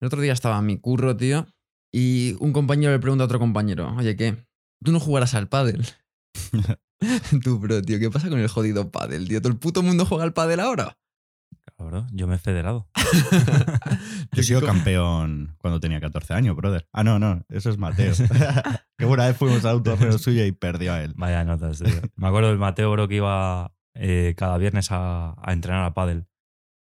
El 0.00 0.06
otro 0.06 0.20
día 0.20 0.32
estaba 0.32 0.58
en 0.58 0.66
mi 0.66 0.78
curro, 0.78 1.16
tío, 1.16 1.46
y 1.92 2.36
un 2.40 2.52
compañero 2.52 2.92
le 2.92 2.98
pregunta 2.98 3.24
a 3.24 3.26
otro 3.26 3.38
compañero, 3.38 3.94
oye, 3.96 4.16
¿qué? 4.16 4.44
¿Tú 4.84 4.92
no 4.92 5.00
jugarás 5.00 5.34
al 5.34 5.48
pádel? 5.48 5.86
Tú, 7.44 7.58
bro, 7.58 7.80
tío, 7.82 7.98
¿qué 7.98 8.10
pasa 8.10 8.28
con 8.28 8.38
el 8.38 8.48
jodido 8.48 8.90
pádel, 8.90 9.28
tío? 9.28 9.40
¿Todo 9.40 9.52
el 9.52 9.58
puto 9.58 9.82
mundo 9.82 10.04
juega 10.06 10.24
al 10.24 10.32
pádel 10.32 10.60
ahora? 10.60 10.98
Yo 12.12 12.26
me 12.26 12.36
he 12.36 12.38
federado. 12.38 12.88
Yo 14.32 14.40
he 14.40 14.42
sido 14.42 14.60
campeón 14.64 15.56
cuando 15.58 15.80
tenía 15.80 16.00
14 16.00 16.34
años, 16.34 16.56
brother. 16.56 16.88
Ah, 16.92 17.04
no, 17.04 17.18
no, 17.18 17.44
eso 17.48 17.70
es 17.70 17.78
Mateo. 17.78 18.14
que 18.98 19.04
una 19.06 19.26
vez 19.26 19.36
fuimos 19.36 19.64
a 19.64 19.74
un 19.76 19.82
torneo 19.82 20.18
suyo 20.18 20.44
y 20.44 20.52
perdió 20.52 20.92
a 20.92 21.02
él. 21.02 21.14
Vaya 21.16 21.44
notas, 21.44 21.78
tío. 21.80 22.00
Me 22.16 22.28
acuerdo 22.28 22.48
del 22.48 22.58
Mateo, 22.58 22.90
bro, 22.92 23.08
que 23.08 23.16
iba 23.16 23.72
eh, 23.94 24.34
cada 24.36 24.58
viernes 24.58 24.90
a, 24.90 25.34
a 25.40 25.52
entrenar 25.52 25.84
a 25.84 25.94
pádel. 25.94 26.26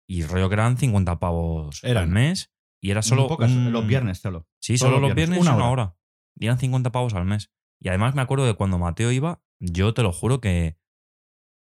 Y 0.08 0.24
rollo 0.24 0.50
que 0.50 0.56
eran 0.56 0.78
50 0.78 1.20
pavos 1.20 1.80
Eran. 1.84 2.04
al 2.04 2.10
mes. 2.10 2.52
Y 2.82 2.92
era 2.92 3.02
solo. 3.02 3.28
Pocas, 3.28 3.52
un- 3.52 3.72
los 3.72 3.86
viernes 3.88 4.20
solo. 4.20 4.48
Sí, 4.60 4.78
Solo 4.78 4.96
solo 4.96 5.08
los 5.08 5.16
viernes, 5.16 5.40
viernes, 5.40 5.48
una 5.48 5.56
una, 5.56 5.72
hora. 5.72 5.84
hora. 5.84 5.98
Y 6.36 6.46
eran 6.46 6.58
50 6.60 6.92
pavos 6.92 7.14
al 7.14 7.26
mes. 7.26 7.52
Y 7.80 7.90
además 7.90 8.16
me 8.16 8.22
acuerdo 8.22 8.46
de 8.46 8.54
cuando 8.56 8.78
Mateo 8.80 9.12
iba, 9.12 9.42
yo 9.60 9.94
te 9.94 10.04
lo 10.04 10.12
juro 10.12 10.40
que 10.42 10.78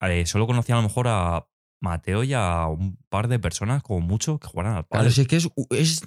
eh, 0.01 0.27
solo 0.27 0.47
conocía 0.47 0.75
a 0.75 0.79
lo 0.79 0.83
mejor 0.89 1.07
a 1.09 1.47
Mateo 1.85 2.25
y 2.25 2.33
a 2.35 2.67
un 2.67 2.97
par 3.09 3.29
de 3.29 3.39
personas, 3.39 3.83
como 3.83 4.01
mucho, 4.01 4.39
que 4.41 4.49
jugaran 4.49 4.73
al 4.77 4.87
Claro, 4.87 5.05
pádel. 5.05 5.13
si 5.13 5.21
es 5.23 5.29
que 5.29 5.37
es, 5.37 5.49
es- 5.71 6.03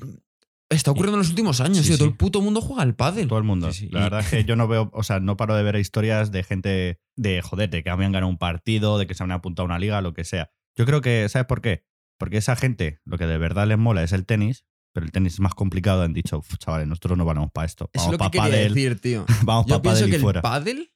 está 0.69 0.91
ocurriendo 0.91 1.15
en 1.15 1.19
los 1.19 1.29
últimos 1.29 1.61
años, 1.61 1.77
Sí, 1.77 1.83
tío. 1.89 1.97
Todo 1.97 2.07
sí. 2.07 2.11
el 2.11 2.17
puto 2.17 2.41
mundo 2.41 2.59
juega 2.59 2.81
al 2.83 2.93
pádel. 2.95 3.27
Todo 3.29 3.39
el 3.39 3.45
mundo. 3.45 3.71
Sí, 3.71 3.85
sí, 3.85 3.89
La 3.89 3.99
y- 4.01 4.03
verdad 4.03 4.19
es 4.19 4.27
que 4.29 4.43
yo 4.43 4.55
no 4.57 4.67
veo, 4.67 4.89
o 4.93 5.03
sea, 5.03 5.19
no 5.21 5.37
paro 5.37 5.55
de 5.55 5.63
ver 5.63 5.77
historias 5.77 6.31
de 6.31 6.43
gente 6.43 6.99
de 7.15 7.41
joder, 7.41 7.69
de 7.69 7.83
que 7.83 7.89
habían 7.89 8.11
ganado 8.11 8.29
un 8.29 8.37
partido, 8.37 8.97
de 8.99 9.07
que 9.07 9.13
se 9.13 9.23
habían 9.23 9.37
apuntado 9.37 9.63
a 9.63 9.67
una 9.67 9.79
liga, 9.79 10.01
lo 10.01 10.13
que 10.13 10.25
sea. 10.25 10.49
Yo 10.75 10.85
creo 10.85 10.99
que, 11.01 11.29
¿sabes 11.29 11.45
por 11.47 11.61
qué? 11.61 11.85
Porque 12.19 12.37
esa 12.37 12.55
gente 12.55 12.99
lo 13.05 13.17
que 13.17 13.25
de 13.27 13.37
verdad 13.37 13.65
les 13.67 13.77
mola 13.77 14.03
es 14.03 14.11
el 14.11 14.25
tenis, 14.25 14.65
pero 14.93 15.05
el 15.05 15.11
tenis 15.11 15.33
es 15.33 15.39
más 15.39 15.53
complicado. 15.55 16.01
Han 16.03 16.13
dicho, 16.13 16.39
"Uf, 16.39 16.57
chavales, 16.57 16.87
nosotros 16.87 17.17
no 17.17 17.23
valemos 17.25 17.51
para 17.51 17.65
esto. 17.67 17.89
Es 17.93 18.01
Vamos 18.01 18.11
lo 18.13 18.17
que 18.17 18.17
para 18.17 18.31
quería 18.31 18.49
pádel, 18.49 18.73
decir, 18.73 18.99
tío. 19.01 19.25
vamos 19.45 19.65
Yo 19.67 19.75
para 19.75 19.81
pienso 19.83 19.99
pádel 20.01 20.19
que 20.19 20.25
y 20.25 20.29
el 20.35 20.41
pádel 20.41 20.91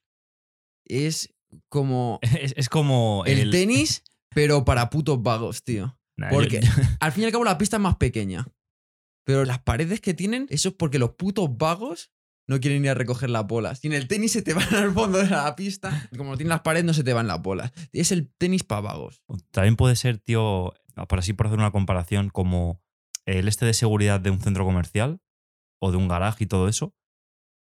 es 0.84 1.34
como 1.68 2.18
Es, 2.22 2.54
es 2.56 2.68
como. 2.68 3.22
el, 3.26 3.50
tenis, 3.50 4.02
pero 4.34 4.64
para 4.64 4.90
putos 4.90 5.22
vagos, 5.22 5.62
tío. 5.64 5.98
Nah, 6.16 6.30
yo- 6.30 6.36
Porque 6.36 6.60
al 7.00 7.12
fin 7.12 7.22
y 7.22 7.26
al 7.26 7.32
cabo 7.32 7.44
la 7.44 7.58
pista 7.58 7.76
es 7.76 7.82
más 7.82 7.96
pequeña. 7.96 8.46
Pero 9.24 9.44
las 9.44 9.60
paredes 9.60 10.00
que 10.00 10.14
tienen, 10.14 10.46
eso 10.50 10.70
es 10.70 10.74
porque 10.74 10.98
los 10.98 11.10
putos 11.12 11.56
vagos 11.56 12.12
no 12.48 12.58
quieren 12.60 12.84
ir 12.84 12.90
a 12.90 12.94
recoger 12.94 13.30
las 13.30 13.46
bolas. 13.46 13.84
Y 13.84 13.86
en 13.86 13.92
el 13.92 14.08
tenis 14.08 14.32
se 14.32 14.42
te 14.42 14.52
van 14.54 14.74
al 14.74 14.92
fondo 14.92 15.18
de 15.18 15.30
la 15.30 15.54
pista. 15.56 16.08
Como 16.16 16.30
no 16.30 16.36
tienen 16.36 16.48
las 16.50 16.62
paredes, 16.62 16.84
no 16.84 16.92
se 16.94 17.04
te 17.04 17.12
van 17.12 17.28
las 17.28 17.40
bolas. 17.40 17.72
Es 17.92 18.10
el 18.12 18.32
tenis 18.36 18.64
para 18.64 18.80
vagos. 18.80 19.22
También 19.52 19.76
puede 19.76 19.94
ser, 19.96 20.18
tío, 20.18 20.74
por 21.08 21.18
así 21.20 21.32
por 21.34 21.46
hacer 21.46 21.58
una 21.58 21.70
comparación, 21.70 22.30
como 22.30 22.82
el 23.26 23.46
este 23.46 23.64
de 23.64 23.74
seguridad 23.74 24.18
de 24.20 24.30
un 24.30 24.40
centro 24.40 24.64
comercial 24.64 25.20
o 25.80 25.92
de 25.92 25.96
un 25.96 26.08
garaje 26.08 26.44
y 26.44 26.46
todo 26.48 26.66
eso, 26.68 26.94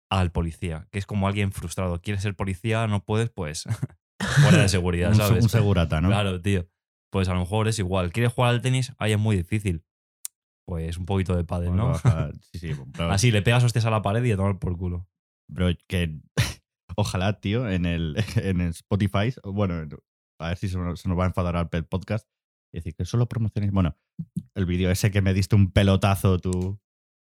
al 0.09 0.31
policía, 0.31 0.87
que 0.91 0.97
es 0.99 1.05
como 1.05 1.27
alguien 1.27 1.51
frustrado. 1.51 2.01
Quieres 2.01 2.23
ser 2.23 2.35
policía, 2.35 2.87
no 2.87 3.05
puedes, 3.05 3.29
pues 3.29 3.65
de 4.51 4.69
seguridad, 4.69 5.13
¿sabes? 5.13 5.43
un 5.43 5.49
segurata, 5.49 6.01
¿no? 6.01 6.09
Claro, 6.09 6.41
tío. 6.41 6.67
Pues 7.11 7.27
a 7.27 7.33
lo 7.33 7.39
mejor 7.41 7.67
es 7.67 7.77
igual. 7.79 8.11
¿Quieres 8.11 8.31
jugar 8.33 8.51
al 8.51 8.61
tenis? 8.61 8.93
Ahí 8.97 9.11
es 9.11 9.19
muy 9.19 9.35
difícil. 9.35 9.83
Pues 10.65 10.97
un 10.97 11.05
poquito 11.05 11.35
de 11.35 11.43
pádel, 11.43 11.69
Bueno, 11.69 11.91
¿no? 11.91 12.31
sí, 12.53 12.59
sí, 12.59 12.71
pero- 12.93 13.11
Así, 13.11 13.31
le 13.31 13.41
pegas 13.41 13.63
hostias 13.63 13.85
a 13.85 13.89
la 13.91 14.01
pared 14.01 14.23
y 14.23 14.31
a 14.31 14.37
tomar 14.37 14.59
por 14.59 14.77
culo. 14.77 15.07
Bro, 15.49 15.69
que 15.87 16.21
ojalá, 16.95 17.39
tío, 17.41 17.69
en 17.69 17.85
el, 17.85 18.15
en 18.35 18.61
el 18.61 18.69
Spotify, 18.69 19.33
bueno, 19.43 19.75
a 20.39 20.47
ver 20.49 20.57
si 20.57 20.69
se 20.69 20.77
nos, 20.77 21.01
se 21.01 21.09
nos 21.09 21.17
va 21.19 21.23
a 21.25 21.27
enfadar 21.27 21.55
al 21.57 21.69
Podcast, 21.69 22.27
y 22.73 22.77
decir 22.77 22.95
que 22.95 23.03
solo 23.05 23.27
promociones. 23.27 23.71
Bueno, 23.71 23.97
el 24.55 24.65
vídeo 24.65 24.89
ese 24.91 25.11
que 25.11 25.21
me 25.21 25.33
diste 25.33 25.55
un 25.55 25.71
pelotazo 25.71 26.39
tú, 26.39 26.79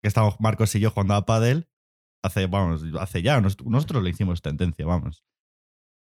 que 0.03 0.09
estábamos 0.09 0.37
Marcos 0.41 0.75
y 0.77 0.81
yo 0.81 0.91
jugando 0.91 1.15
a 1.15 1.27
Paddle, 1.27 1.69
hace, 2.25 2.47
vamos, 2.47 2.85
hace 3.01 3.23
ya, 3.23 3.41
nos- 3.41 3.61
nosotros 3.65 4.05
le 4.05 4.11
hicimos 4.11 4.41
tendencia, 4.43 4.87
vamos. 4.87 5.25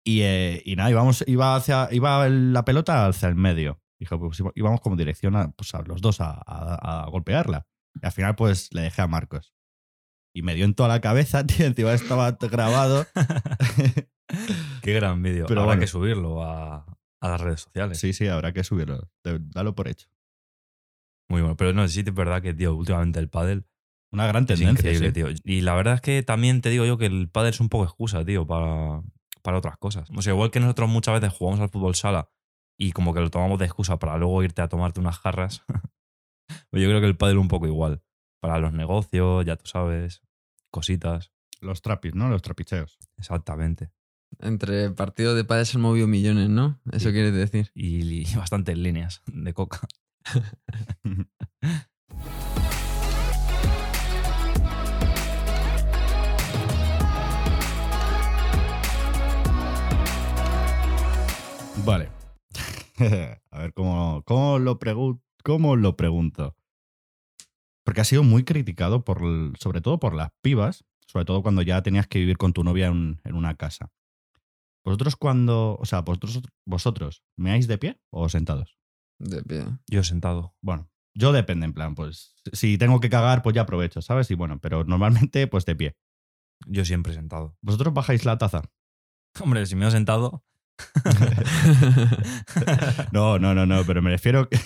Y, 0.07 0.21
eh, 0.23 0.63
y 0.65 0.77
nada, 0.77 0.91
íbamos, 0.91 1.25
iba, 1.27 1.57
hacia, 1.57 1.89
iba 1.91 2.29
la 2.29 2.65
pelota 2.65 3.07
hacia 3.07 3.29
el 3.29 3.35
medio. 3.37 3.81
Dijo, 3.99 4.19
pues 4.19 4.43
íbamos- 4.55 4.81
como 4.83 4.97
dirección 4.97 5.35
a, 5.37 5.51
pues, 5.53 5.75
a 5.75 5.83
los 5.83 6.01
dos 6.03 6.21
a, 6.21 6.31
a- 6.47 7.05
a 7.05 7.09
golpearla. 7.09 7.67
Y 8.03 8.05
al 8.07 8.13
final, 8.13 8.35
pues 8.37 8.73
le 8.75 8.83
dejé 8.83 9.01
a 9.03 9.07
Marcos. 9.07 9.55
Y 10.37 10.43
me 10.43 10.55
dio 10.55 10.65
en 10.65 10.75
toda 10.75 10.89
la 10.89 11.01
cabeza, 11.01 11.47
tío. 11.47 11.65
Encima 11.67 11.95
estaba 11.95 12.33
grabado. 12.33 13.07
Qué 14.83 14.93
gran 14.93 15.23
vídeo. 15.23 15.47
Pero 15.47 15.61
Habrá 15.61 15.71
bueno. 15.75 15.81
que 15.81 15.87
subirlo 15.87 16.43
a, 16.43 16.85
a 17.21 17.29
las 17.29 17.41
redes 17.41 17.61
sociales. 17.63 17.99
sí, 17.99 18.13
sí, 18.13 18.27
habrá 18.27 18.53
que 18.53 18.65
subirlo. 18.65 19.09
Dalo 19.23 19.75
por 19.75 19.89
hecho. 19.89 20.09
Muy 21.29 21.41
bueno. 21.41 21.57
Pero 21.57 21.73
no, 21.73 21.87
sí, 21.89 22.01
es 22.07 22.15
verdad 22.15 22.43
que, 22.43 22.53
tío, 22.55 22.75
últimamente 22.75 23.19
el 23.21 23.29
pádel 23.31 23.65
Una 24.13 24.27
gran 24.27 24.43
es 24.43 24.49
tendencia. 24.59 24.71
increíble, 24.93 25.09
sí. 25.09 25.13
tío. 25.13 25.29
Y 25.45 25.61
la 25.63 25.75
verdad 25.75 25.95
es 25.95 26.01
que 26.01 26.23
también 26.23 26.61
te 26.61 26.71
digo 26.71 26.85
yo 26.85 26.99
que 26.99 27.07
el 27.07 27.29
pádel 27.31 27.51
es 27.51 27.61
un 27.61 27.69
poco 27.69 27.85
excusa, 27.85 28.25
tío, 28.25 28.47
para, 28.47 29.03
para 29.45 29.59
otras 29.59 29.77
cosas. 29.77 30.09
O 30.17 30.23
sea, 30.23 30.33
igual 30.33 30.51
que 30.51 30.59
nosotros 30.59 30.89
muchas 30.89 31.21
veces 31.21 31.37
jugamos 31.37 31.61
al 31.61 31.69
fútbol 31.69 31.95
sala 31.95 32.31
y 32.79 32.91
como 32.93 33.13
que 33.15 33.21
lo 33.21 33.31
tomamos 33.31 33.59
de 33.59 33.67
excusa 33.67 33.99
para 33.99 34.17
luego 34.19 34.43
irte 34.43 34.63
a 34.63 34.69
tomarte 34.69 34.99
unas 34.99 35.19
jarras, 35.19 35.63
pues 36.71 36.83
yo 36.83 36.89
creo 36.89 37.01
que 37.01 37.07
el 37.07 37.17
pádel 37.17 37.39
un 37.39 37.49
poco 37.49 37.67
igual. 37.67 38.03
Para 38.41 38.59
los 38.59 38.73
negocios, 38.73 39.45
ya 39.45 39.57
tú 39.57 39.67
sabes, 39.67 40.23
cositas. 40.71 41.31
Los 41.61 41.83
trapis, 41.83 42.15
¿no? 42.15 42.29
Los 42.29 42.43
trapicheos. 42.43 42.99
Exactamente. 43.17 43.91
Entre 44.41 44.91
partido 44.91 45.35
de 45.35 45.45
pádel 45.45 45.67
se 45.67 45.77
han 45.79 45.83
movido 45.83 46.07
millones, 46.09 46.49
¿no? 46.49 46.81
Eso 46.91 47.09
Sí. 47.11 47.13
quiere 47.13 47.31
decir. 47.31 47.71
Y, 47.75 48.29
y 48.29 48.35
bastantes 48.35 48.77
líneas 48.77 49.23
de 49.27 49.55
coca. 49.55 49.81
A 63.51 63.59
ver 63.59 63.73
cómo, 63.75 64.23
cómo, 64.25 64.59
lo 64.59 64.79
pregun- 64.79 65.21
cómo 65.43 65.77
lo 65.77 65.97
pregunto. 65.97 66.57
Porque 67.85 68.01
ha 68.01 68.05
sido 68.05 68.23
muy 68.23 68.45
criticado, 68.45 69.05
por, 69.05 69.23
el- 69.23 69.53
sobre 69.61 69.81
todo 69.81 69.99
por 69.99 70.15
las 70.15 70.31
pibas, 70.43 70.85
sobre 71.07 71.25
todo 71.25 71.43
cuando 71.43 71.63
ya 71.63 71.83
tenías 71.83 72.07
que 72.07 72.19
vivir 72.19 72.39
con 72.39 72.53
tu 72.53 72.65
novia 72.65 72.87
en, 72.87 73.21
en 73.25 73.35
una 73.35 73.57
casa. 73.57 73.91
Vosotros 74.85 75.17
cuando, 75.17 75.77
o 75.81 75.85
sea, 75.87 76.01
vosotros, 76.03 76.43
vosotros, 76.67 77.23
¿meáis 77.37 77.67
de 77.69 77.79
pie 77.79 78.01
o 78.11 78.29
sentados? 78.29 78.77
De 79.19 79.43
pie. 79.43 79.65
Yo 79.89 80.03
sentado. 80.05 80.55
Bueno, 80.61 80.91
yo 81.15 81.33
depende, 81.33 81.65
en 81.67 81.73
plan, 81.73 81.95
pues 81.95 82.35
si 82.53 82.77
tengo 82.79 83.01
que 83.01 83.09
cagar, 83.11 83.43
pues 83.43 83.55
ya 83.55 83.63
aprovecho, 83.63 84.03
¿sabes? 84.03 84.31
Y 84.31 84.35
bueno, 84.35 84.59
pero 84.61 84.85
normalmente, 84.85 85.47
pues 85.47 85.65
de 85.65 85.77
pie. 85.77 85.97
Yo 86.67 86.85
siempre 86.85 87.13
sentado. 87.15 87.57
¿Vosotros 87.63 87.93
bajáis 87.95 88.25
la 88.25 88.39
taza? 88.39 88.63
Hombre, 89.41 89.67
si 89.67 89.75
me 89.77 89.87
he 89.87 89.91
sentado. 89.91 90.45
No, 93.13 93.39
no, 93.39 93.55
no, 93.55 93.67
no, 93.67 93.85
pero 93.87 94.03
me 94.03 94.11
refiero 94.11 94.49
que, 94.49 94.59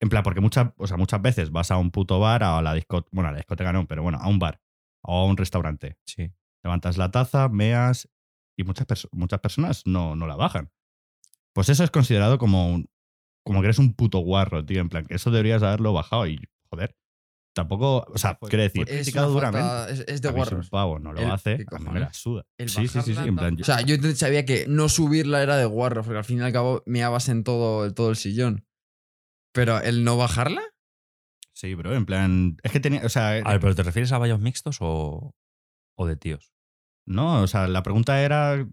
en 0.00 0.08
plan, 0.08 0.22
porque 0.22 0.40
muchas, 0.40 0.70
o 0.76 0.86
sea, 0.86 0.96
muchas 0.96 1.20
veces 1.22 1.50
vas 1.50 1.70
a 1.70 1.78
un 1.78 1.90
puto 1.90 2.18
bar, 2.20 2.42
a 2.44 2.60
la 2.62 2.74
discoteca, 2.74 3.08
bueno, 3.12 3.28
a 3.28 3.32
la 3.32 3.38
discoteca 3.38 3.72
no, 3.72 3.86
pero 3.86 4.02
bueno, 4.02 4.18
a 4.20 4.28
un 4.28 4.38
bar 4.38 4.60
o 5.02 5.18
a 5.20 5.24
un 5.26 5.36
restaurante. 5.36 5.96
Sí. 6.06 6.30
Levantas 6.64 6.96
la 6.96 7.10
taza, 7.10 7.48
meas 7.48 8.08
y 8.56 8.64
muchas, 8.64 8.86
perso- 8.86 9.08
muchas 9.12 9.40
personas 9.40 9.82
no, 9.86 10.14
no 10.16 10.26
la 10.26 10.36
bajan. 10.36 10.70
Pues 11.54 11.68
eso 11.68 11.84
es 11.84 11.90
considerado 11.90 12.38
como, 12.38 12.68
un- 12.72 12.88
como 13.44 13.60
que 13.60 13.66
eres 13.66 13.78
un 13.78 13.94
puto 13.94 14.18
guarro, 14.18 14.64
tío, 14.64 14.80
en 14.80 14.88
plan, 14.88 15.04
que 15.06 15.14
eso 15.16 15.30
deberías 15.30 15.62
haberlo 15.62 15.92
bajado 15.92 16.26
y, 16.26 16.40
joder, 16.70 16.96
tampoco, 17.52 18.04
o 18.08 18.18
sea, 18.18 18.38
quiere 18.48 18.64
decir, 18.64 18.82
Es, 18.88 18.96
criticado 18.96 19.26
una 19.26 19.50
duramente. 19.50 19.92
es, 19.92 20.04
es 20.08 20.22
de 20.22 20.28
un 20.28 20.34
guarros. 20.34 20.70
pavo 20.70 20.98
no 20.98 21.12
lo 21.12 21.20
El- 21.20 21.30
hace, 21.30 21.58
¿qué 21.58 21.64
a 21.76 21.78
mí 21.78 21.88
me 21.90 22.00
la 22.00 22.12
suda. 22.12 22.44
Sí, 22.58 22.88
sí, 22.88 23.00
sí, 23.02 23.14
sí, 23.14 23.20
en 23.28 23.36
plan, 23.36 23.56
O 23.60 23.64
sea, 23.64 23.80
yo 23.82 23.96
sabía 24.14 24.44
que 24.44 24.66
no 24.68 24.88
subirla 24.88 25.42
era 25.42 25.56
de 25.56 25.64
guarro, 25.66 26.02
porque 26.02 26.18
al 26.18 26.24
fin 26.24 26.38
y 26.38 26.42
al 26.42 26.52
cabo 26.52 26.82
meabas 26.86 27.28
en 27.28 27.44
todo, 27.44 27.92
todo 27.92 28.10
el 28.10 28.16
sillón. 28.16 28.66
Pero 29.54 29.80
el 29.80 30.02
no 30.04 30.16
bajarla, 30.16 30.62
sí, 31.52 31.74
bro, 31.74 31.94
en 31.94 32.06
plan, 32.06 32.56
es 32.62 32.72
que 32.72 32.80
tenía, 32.80 33.02
o 33.04 33.08
sea, 33.08 33.28
A 33.30 33.52
ver, 33.52 33.60
¿pero 33.60 33.74
te 33.74 33.82
refieres 33.82 34.10
a 34.12 34.18
baños 34.18 34.40
mixtos 34.40 34.78
o, 34.80 35.34
o 35.98 36.06
de 36.06 36.16
tíos? 36.16 36.52
No, 37.04 37.42
o 37.42 37.46
sea, 37.48 37.66
la 37.66 37.82
pregunta 37.82 38.22
era 38.22 38.64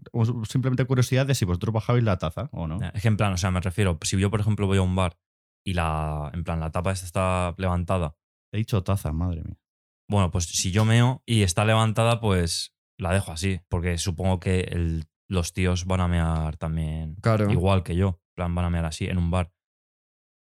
simplemente 0.48 0.84
curiosidad 0.84 1.26
de 1.26 1.34
si 1.34 1.44
vosotros 1.44 1.74
bajabais 1.74 2.04
la 2.04 2.16
taza 2.18 2.48
o 2.52 2.68
no. 2.68 2.78
Es 2.94 3.02
que 3.02 3.08
en 3.08 3.16
plan, 3.16 3.32
o 3.32 3.36
sea, 3.36 3.50
me 3.50 3.60
refiero, 3.60 3.98
si 4.02 4.18
yo, 4.18 4.30
por 4.30 4.40
ejemplo, 4.40 4.66
voy 4.68 4.78
a 4.78 4.82
un 4.82 4.94
bar 4.94 5.18
y 5.66 5.74
la, 5.74 6.30
en 6.32 6.44
plan, 6.44 6.60
la 6.60 6.70
tapa 6.70 6.92
esta 6.92 7.06
está 7.06 7.54
levantada, 7.58 8.16
He 8.52 8.58
dicho 8.58 8.82
taza, 8.82 9.12
madre 9.12 9.42
mía. 9.44 9.56
bueno, 10.08 10.30
pues 10.32 10.44
si 10.46 10.72
yo 10.72 10.84
meo 10.84 11.22
y 11.26 11.42
está 11.42 11.64
levantada, 11.64 12.20
pues 12.20 12.74
la 12.98 13.12
dejo 13.12 13.30
así, 13.32 13.60
porque 13.68 13.96
supongo 13.98 14.40
que 14.40 14.60
el- 14.60 15.06
los 15.28 15.52
tíos 15.52 15.84
van 15.84 16.00
a 16.00 16.08
mear 16.08 16.56
también 16.56 17.14
claro. 17.22 17.48
igual 17.52 17.84
que 17.84 17.94
yo, 17.94 18.08
en 18.30 18.34
plan, 18.34 18.54
van 18.56 18.64
a 18.64 18.70
mear 18.70 18.84
así 18.86 19.04
en 19.06 19.18
un 19.18 19.30
bar. 19.30 19.52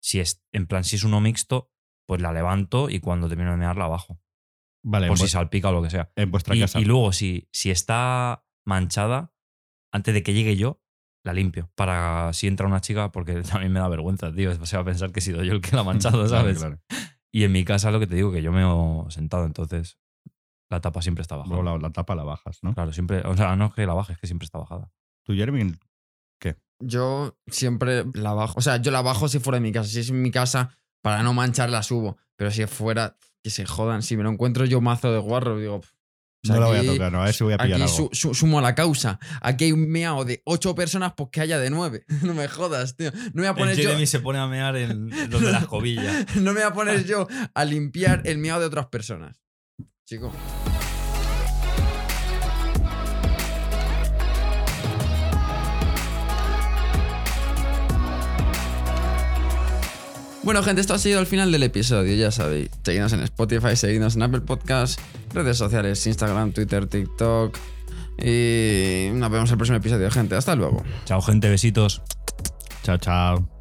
Si 0.01 0.19
es, 0.19 0.43
en 0.51 0.67
plan, 0.67 0.83
si 0.83 0.97
es 0.97 1.03
uno 1.05 1.21
mixto, 1.21 1.71
pues 2.05 2.21
la 2.21 2.33
levanto 2.33 2.89
y 2.89 2.99
cuando 2.99 3.29
termino 3.29 3.51
de 3.51 3.57
mear 3.57 3.77
la 3.77 3.87
bajo, 3.87 4.19
Vale, 4.83 5.07
por 5.07 5.17
si 5.17 5.29
salpica 5.29 5.69
o 5.69 5.71
lo 5.71 5.81
que 5.81 5.89
sea. 5.89 6.11
en 6.17 6.29
vuestra 6.29 6.53
Y, 6.55 6.59
casa. 6.59 6.79
y 6.81 6.83
luego, 6.85 7.13
si, 7.13 7.47
si 7.53 7.71
está 7.71 8.45
manchada, 8.65 9.33
antes 9.93 10.13
de 10.13 10.23
que 10.23 10.33
llegue 10.33 10.57
yo, 10.57 10.81
la 11.25 11.31
limpio. 11.31 11.71
Para 11.75 12.33
si 12.33 12.47
entra 12.47 12.67
una 12.67 12.81
chica, 12.81 13.13
porque 13.13 13.41
también 13.43 13.71
me 13.71 13.79
da 13.79 13.87
vergüenza, 13.87 14.33
tío. 14.33 14.53
Se 14.65 14.75
va 14.75 14.81
a 14.81 14.85
pensar 14.85 15.13
que 15.13 15.19
he 15.19 15.23
sido 15.23 15.41
yo 15.43 15.53
el 15.53 15.61
que 15.61 15.73
la 15.73 15.81
ha 15.81 15.85
manchado, 15.85 16.17
Claro, 16.27 16.53
¿sabes? 16.53 16.59
claro. 16.59 16.79
Y 17.33 17.43
en 17.45 17.51
mi 17.51 17.65
casa 17.65 17.89
lo 17.89 17.99
que 17.99 18.05
te 18.05 18.15
digo, 18.15 18.31
que 18.31 18.43
yo 18.43 18.51
me 18.51 18.61
he 18.61 19.11
sentado, 19.11 19.45
entonces 19.45 19.97
la 20.69 20.81
tapa 20.81 21.01
siempre 21.01 21.23
está 21.23 21.35
bajada. 21.35 21.55
Luego 21.55 21.77
la, 21.77 21.81
la 21.81 21.91
tapa 21.91 22.15
la 22.15 22.23
bajas, 22.23 22.59
¿no? 22.61 22.75
Claro, 22.75 22.93
siempre. 22.93 23.21
O 23.25 23.35
sea, 23.35 23.55
no 23.55 23.65
es 23.65 23.73
que 23.73 23.87
la 23.87 23.95
baje, 23.95 24.13
es 24.13 24.19
que 24.19 24.27
siempre 24.27 24.45
está 24.45 24.59
bajada. 24.59 24.91
Tú, 25.23 25.33
Jeremy, 25.33 25.73
Yo 26.79 27.37
siempre 27.47 28.05
la 28.13 28.33
bajo. 28.33 28.53
O 28.57 28.61
sea, 28.61 28.77
yo 28.77 28.91
la 28.91 29.01
bajo 29.01 29.27
si 29.27 29.39
fuera 29.39 29.57
de 29.57 29.61
mi 29.61 29.71
casa. 29.71 29.89
Si 29.89 29.99
es 29.99 30.09
en 30.09 30.21
mi 30.21 30.29
casa, 30.29 30.77
para 31.01 31.23
no 31.23 31.33
manchar 31.33 31.69
la 31.69 31.81
subo. 31.81 32.17
Pero 32.35 32.51
si 32.51 32.61
es 32.61 32.69
fuera, 32.69 33.17
que 33.41 33.49
se 33.49 33.65
jodan. 33.65 34.03
Si 34.03 34.15
me 34.15 34.23
lo 34.23 34.29
encuentro 34.29 34.65
yo 34.65 34.79
mazo 34.79 35.11
de 35.11 35.19
guarro, 35.19 35.57
digo. 35.57 35.81
O 36.43 36.47
sea, 36.47 36.55
no 36.55 36.61
la 36.61 36.67
voy 36.67 36.77
a 36.77 36.85
tocar, 36.91 37.11
no, 37.11 37.21
a 37.21 37.25
ver 37.25 37.33
si 37.33 37.43
voy 37.43 37.53
a 37.53 37.57
pillar 37.57 37.73
Aquí 37.75 37.83
algo. 37.83 37.95
su- 37.95 38.09
su- 38.11 38.33
sumo 38.33 38.59
a 38.59 38.61
la 38.61 38.75
causa. 38.75 39.19
Aquí 39.41 39.65
hay 39.65 39.71
un 39.71 39.89
meao 39.89 40.25
de 40.25 40.41
ocho 40.45 40.75
personas, 40.75 41.13
pues 41.15 41.29
que 41.31 41.41
haya 41.41 41.57
de 41.59 41.69
nueve. 41.69 42.05
No 42.23 42.33
me 42.33 42.47
jodas, 42.47 42.95
tío. 42.97 43.11
No 43.11 43.19
me 43.35 43.41
voy 43.41 43.47
a 43.47 43.55
poner 43.55 43.77
yo. 43.79 44.05
se 44.05 44.19
pone 44.19 44.39
a 44.39 44.47
mear 44.47 44.75
en 44.75 45.09
donde 45.29 45.51
la 45.51 45.59
escobilla. 45.65 46.25
No 46.35 46.53
me 46.53 46.61
voy 46.61 46.63
a 46.63 46.73
poner 46.73 47.05
yo 47.05 47.27
a 47.53 47.65
limpiar 47.65 48.21
el 48.25 48.37
meao 48.39 48.59
de 48.59 48.65
otras 48.65 48.87
personas. 48.87 49.41
Chico. 50.05 50.31
Bueno, 60.43 60.61
gente, 60.61 60.81
esto 60.81 60.93
ha 60.93 60.99
sido 60.99 61.21
el 61.21 61.25
final 61.25 61.51
del 61.53 61.63
episodio, 61.63 62.13
ya 62.15 62.29
sabéis. 62.29 62.69
Seguidnos 62.83 63.13
en 63.13 63.21
Spotify, 63.21 63.77
seguidnos 63.77 64.17
en 64.17 64.23
Apple 64.23 64.41
Podcasts, 64.41 65.01
redes 65.33 65.57
sociales, 65.57 66.05
Instagram, 66.05 66.51
Twitter, 66.51 66.85
TikTok. 66.85 67.57
Y 68.21 69.07
nos 69.13 69.31
vemos 69.31 69.49
en 69.49 69.53
el 69.53 69.57
próximo 69.57 69.77
episodio, 69.77 70.11
gente. 70.11 70.35
Hasta 70.35 70.55
luego. 70.55 70.83
Chao, 71.05 71.21
gente, 71.21 71.49
besitos. 71.49 72.01
Chao, 72.83 72.97
chao. 72.97 73.52